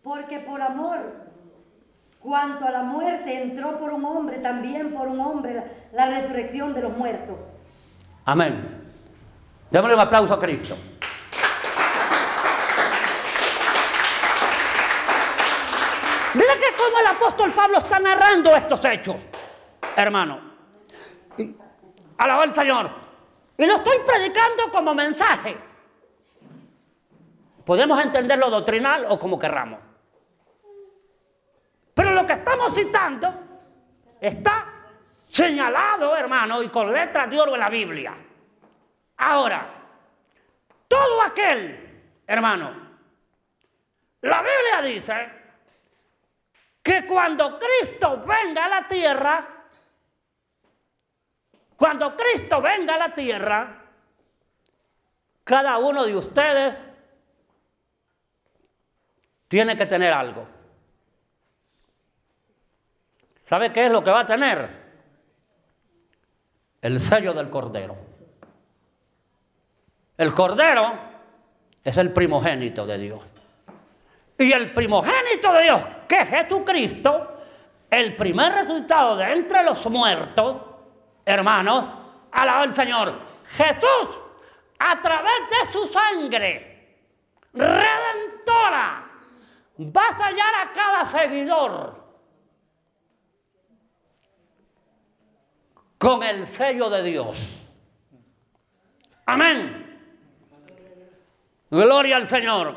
porque 0.02 0.40
por 0.40 0.62
amor, 0.62 1.26
cuanto 2.22 2.66
a 2.66 2.72
la 2.72 2.84
muerte 2.84 3.44
entró 3.44 3.80
por 3.80 3.92
un 3.92 4.06
hombre, 4.06 4.38
también 4.38 4.94
por 4.94 5.10
un 5.10 5.20
hombre 5.20 5.62
la, 5.92 6.06
resurrección 6.06 6.74
de 6.74 6.84
los 6.84 6.96
muertos. 6.96 7.36
Amén. 8.24 8.66
Démosle 9.72 9.94
un 9.94 10.00
aplauso 10.00 10.34
a 10.34 10.40
Cristo. 10.40 10.78
El 17.00 17.08
apóstol 17.08 17.52
Pablo 17.52 17.78
está 17.78 18.00
narrando 18.00 18.56
estos 18.56 18.84
hechos, 18.86 19.16
hermano. 19.96 20.40
Alaba 22.18 22.44
al 22.44 22.54
Señor. 22.54 22.90
Y 23.58 23.66
lo 23.66 23.76
estoy 23.76 23.98
predicando 24.06 24.72
como 24.72 24.94
mensaje. 24.94 25.58
Podemos 27.66 28.00
entenderlo 28.00 28.50
doctrinal 28.50 29.06
o 29.10 29.20
como 29.20 29.38
querramos. 29.38 29.80
Pero 31.94 32.12
lo 32.12 32.26
que 32.26 32.34
estamos 32.34 32.74
citando 32.74 33.34
está 34.22 34.66
señalado, 35.30 36.16
hermano, 36.16 36.64
y 36.64 36.70
con 36.70 36.94
letras 36.94 37.30
de 37.30 37.40
oro 37.40 37.56
en 37.56 37.60
la 37.60 37.70
Biblia. 37.70 38.16
Ahora, 39.18 39.68
todo 40.88 41.22
aquel, 41.22 42.22
hermano, 42.26 42.72
la 44.22 44.42
Biblia 44.42 44.82
dice 44.84 45.38
que 46.88 47.06
cuando 47.06 47.60
Cristo 47.60 48.24
venga 48.26 48.64
a 48.64 48.70
la 48.70 48.88
tierra, 48.88 49.46
cuando 51.76 52.16
Cristo 52.16 52.62
venga 52.62 52.96
a 52.96 52.98
la 52.98 53.14
tierra, 53.14 53.82
cada 55.44 55.80
uno 55.80 56.06
de 56.06 56.16
ustedes 56.16 56.76
tiene 59.50 59.76
que 59.76 59.86
tener 59.86 60.14
algo. 60.14 60.48
¿Sabe 63.44 63.74
qué 63.74 63.88
es 63.88 63.92
lo 63.92 64.02
que 64.02 64.12
va 64.12 64.22
a 64.22 64.26
tener? 64.26 64.70
El 66.82 67.02
sello 67.02 67.34
del 67.34 67.50
Cordero. 67.50 67.98
El 70.18 70.34
Cordero 70.34 70.98
es 71.84 71.98
el 71.98 72.14
primogénito 72.14 72.86
de 72.86 72.98
Dios. 72.98 73.26
Y 74.38 74.54
el 74.54 74.74
primogénito 74.74 75.52
de 75.52 75.64
Dios, 75.64 75.97
que 76.08 76.16
es 76.16 76.30
Jesucristo, 76.30 77.42
el 77.90 78.16
primer 78.16 78.54
resultado 78.54 79.16
de 79.18 79.32
entre 79.34 79.64
los 79.64 79.86
muertos, 79.88 80.58
hermanos, 81.26 81.86
alaba 82.32 82.62
al 82.62 82.76
Señor. 82.76 83.20
Jesús, 83.50 84.22
a 84.80 85.02
través 85.02 85.50
de 85.50 85.72
su 85.72 85.88
sangre 85.88 86.98
redentora, 87.54 89.10
va 89.80 90.08
a 90.08 90.18
sellar 90.18 90.56
a 90.56 90.74
cada 90.74 91.06
seguidor 91.06 92.08
con 95.98 96.24
el 96.24 96.46
sello 96.46 96.90
de 96.90 97.04
Dios. 97.04 97.38
Amén. 99.26 99.84
Gloria 101.70 102.16
al 102.18 102.28
Señor. 102.28 102.76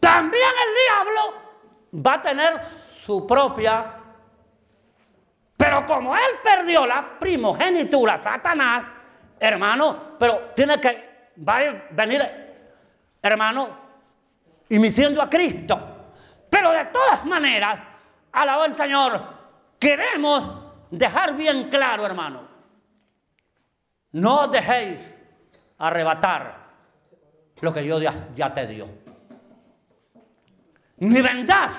También 0.00 0.42
el 0.42 0.74
diablo 0.88 1.51
va 1.94 2.14
a 2.14 2.22
tener 2.22 2.60
su 3.04 3.26
propia... 3.26 3.98
Pero 5.56 5.86
como 5.86 6.16
él 6.16 6.38
perdió 6.42 6.84
la 6.84 7.18
primogenitura, 7.20 8.18
Satanás, 8.18 8.84
hermano, 9.38 10.16
pero 10.18 10.50
tiene 10.56 10.80
que 10.80 11.30
venir, 11.36 12.22
hermano, 13.22 13.68
imitiendo 14.70 15.22
a 15.22 15.30
Cristo. 15.30 15.78
Pero 16.50 16.72
de 16.72 16.86
todas 16.86 17.24
maneras, 17.24 17.78
alabó 18.32 18.64
el 18.64 18.74
Señor, 18.74 19.22
queremos 19.78 20.44
dejar 20.90 21.36
bien 21.36 21.68
claro, 21.68 22.04
hermano, 22.04 22.42
no 24.12 24.48
dejéis 24.48 25.14
arrebatar 25.78 26.56
lo 27.60 27.72
que 27.72 27.82
Dios 27.82 28.02
ya 28.34 28.52
te 28.52 28.66
dio 28.66 29.01
ni 31.08 31.20
vendás. 31.20 31.72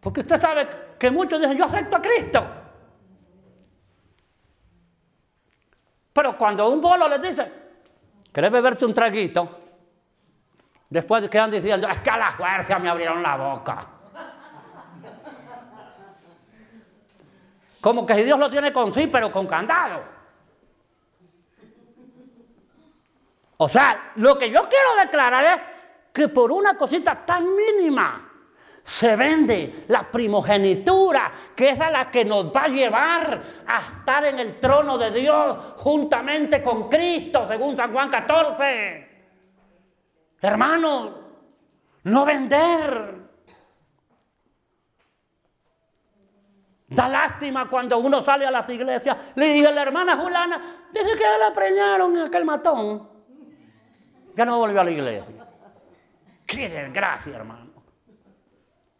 Porque 0.00 0.20
usted 0.20 0.40
sabe 0.40 0.68
que 0.98 1.10
muchos 1.10 1.40
dicen, 1.40 1.56
yo 1.56 1.64
acepto 1.64 1.96
a 1.96 2.02
Cristo. 2.02 2.46
Pero 6.12 6.38
cuando 6.38 6.68
un 6.70 6.80
bolo 6.80 7.08
les 7.08 7.20
dice, 7.20 7.52
¿querés 8.32 8.50
beberse 8.50 8.86
un 8.86 8.94
traguito? 8.94 9.60
Después 10.88 11.28
quedan 11.28 11.50
diciendo, 11.50 11.86
es 11.88 11.98
que 12.00 12.10
a 12.10 12.16
la 12.16 12.32
fuerza 12.32 12.78
me 12.78 12.88
abrieron 12.88 13.22
la 13.22 13.36
boca. 13.36 13.86
Como 17.80 18.06
que 18.06 18.14
si 18.14 18.22
Dios 18.24 18.38
lo 18.38 18.50
tiene 18.50 18.72
con 18.72 18.92
sí, 18.92 19.08
pero 19.08 19.30
con 19.30 19.46
candado. 19.46 20.02
O 23.58 23.68
sea, 23.68 24.12
lo 24.16 24.38
que 24.38 24.50
yo 24.50 24.62
quiero 24.62 24.96
declarar 25.00 25.44
es 25.44 25.77
que 26.18 26.26
por 26.26 26.50
una 26.50 26.76
cosita 26.76 27.24
tan 27.24 27.54
mínima 27.54 28.28
se 28.82 29.14
vende 29.14 29.84
la 29.86 30.02
primogenitura, 30.10 31.30
que 31.54 31.68
es 31.70 31.80
a 31.80 31.92
la 31.92 32.10
que 32.10 32.24
nos 32.24 32.46
va 32.46 32.64
a 32.64 32.68
llevar 32.68 33.42
a 33.64 33.78
estar 33.78 34.24
en 34.24 34.40
el 34.40 34.58
trono 34.58 34.98
de 34.98 35.12
Dios 35.12 35.74
juntamente 35.76 36.60
con 36.60 36.88
Cristo, 36.88 37.46
según 37.46 37.76
San 37.76 37.92
Juan 37.92 38.10
14. 38.10 39.08
Hermano, 40.40 41.14
no 42.02 42.24
vender. 42.24 43.14
Da 46.88 47.08
lástima 47.08 47.68
cuando 47.70 47.98
uno 47.98 48.24
sale 48.24 48.44
a 48.44 48.50
las 48.50 48.68
iglesias. 48.70 49.16
Le 49.36 49.52
dije 49.52 49.68
a 49.68 49.70
la 49.70 49.82
hermana 49.82 50.16
Julana, 50.16 50.88
dice 50.92 51.16
que 51.16 51.24
la 51.38 51.52
preñaron 51.52 52.16
en 52.16 52.26
aquel 52.26 52.44
matón. 52.44 53.08
Ya 54.34 54.44
no 54.44 54.58
volvió 54.58 54.80
a 54.80 54.84
la 54.84 54.90
iglesia. 54.90 55.47
Qué 56.48 56.66
desgracia, 56.66 57.36
hermano. 57.36 57.68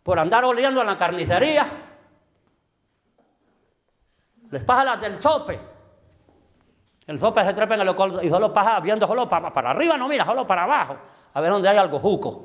Por 0.03 0.19
andar 0.19 0.45
oliendo 0.45 0.83
en 0.83 0.87
la 0.87 0.99
carnicería. 0.99 1.67
Les 4.51 4.63
pasa 4.65 4.85
las 4.85 5.01
del 5.01 5.19
sope. 5.19 5.59
El 7.07 7.19
sope 7.19 7.43
se 7.43 7.55
trepa 7.55 7.75
en 7.75 7.81
el 7.81 7.87
local 7.87 8.21
y 8.23 8.29
solo 8.29 8.53
pasa 8.53 8.79
viendo 8.81 9.07
solo 9.07 9.27
para, 9.27 9.51
para 9.51 9.71
arriba, 9.71 9.97
no 9.97 10.09
mira, 10.09 10.27
solo 10.27 10.47
para 10.47 10.65
abajo. 10.65 10.99
A 11.33 11.41
ver 11.41 11.51
dónde 11.51 11.71
hay 11.71 11.79
algo 11.79 11.99
juco. 11.99 12.45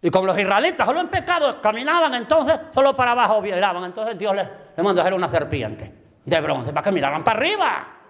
Y 0.00 0.10
como 0.10 0.26
los 0.26 0.38
israelitas 0.38 0.86
solo 0.86 1.00
en 1.00 1.08
pecado 1.08 1.60
caminaban, 1.60 2.14
entonces 2.14 2.58
solo 2.70 2.96
para 2.96 3.12
abajo 3.12 3.42
miraban. 3.42 3.84
Entonces 3.84 4.16
Dios 4.16 4.34
les, 4.34 4.48
les 4.74 4.82
mandó 4.82 5.02
hacer 5.02 5.12
una 5.12 5.28
serpiente 5.28 5.94
de 6.24 6.40
bronce 6.40 6.72
para 6.72 6.82
que 6.82 6.92
miraran 6.92 7.22
para 7.22 7.38
arriba. 7.38 8.01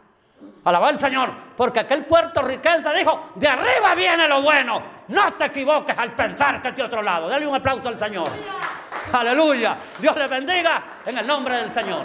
Alabó 0.64 0.86
al 0.86 1.00
Señor, 1.00 1.30
porque 1.56 1.80
aquel 1.80 2.04
puertorriquense 2.04 2.94
dijo, 2.94 3.30
de 3.34 3.48
arriba 3.48 3.94
viene 3.96 4.28
lo 4.28 4.42
bueno. 4.42 4.80
No 5.08 5.32
te 5.34 5.46
equivoques 5.46 5.96
al 5.98 6.12
pensar 6.12 6.62
que 6.62 6.68
es 6.68 6.76
de 6.76 6.84
otro 6.84 7.02
lado. 7.02 7.28
Dale 7.28 7.46
un 7.46 7.56
aplauso 7.56 7.88
al 7.88 7.98
Señor. 7.98 8.28
Aleluya. 9.12 9.76
Dios 9.98 10.16
les 10.16 10.30
bendiga 10.30 10.82
en 11.04 11.18
el 11.18 11.26
nombre 11.26 11.56
del 11.56 11.72
Señor. 11.72 12.02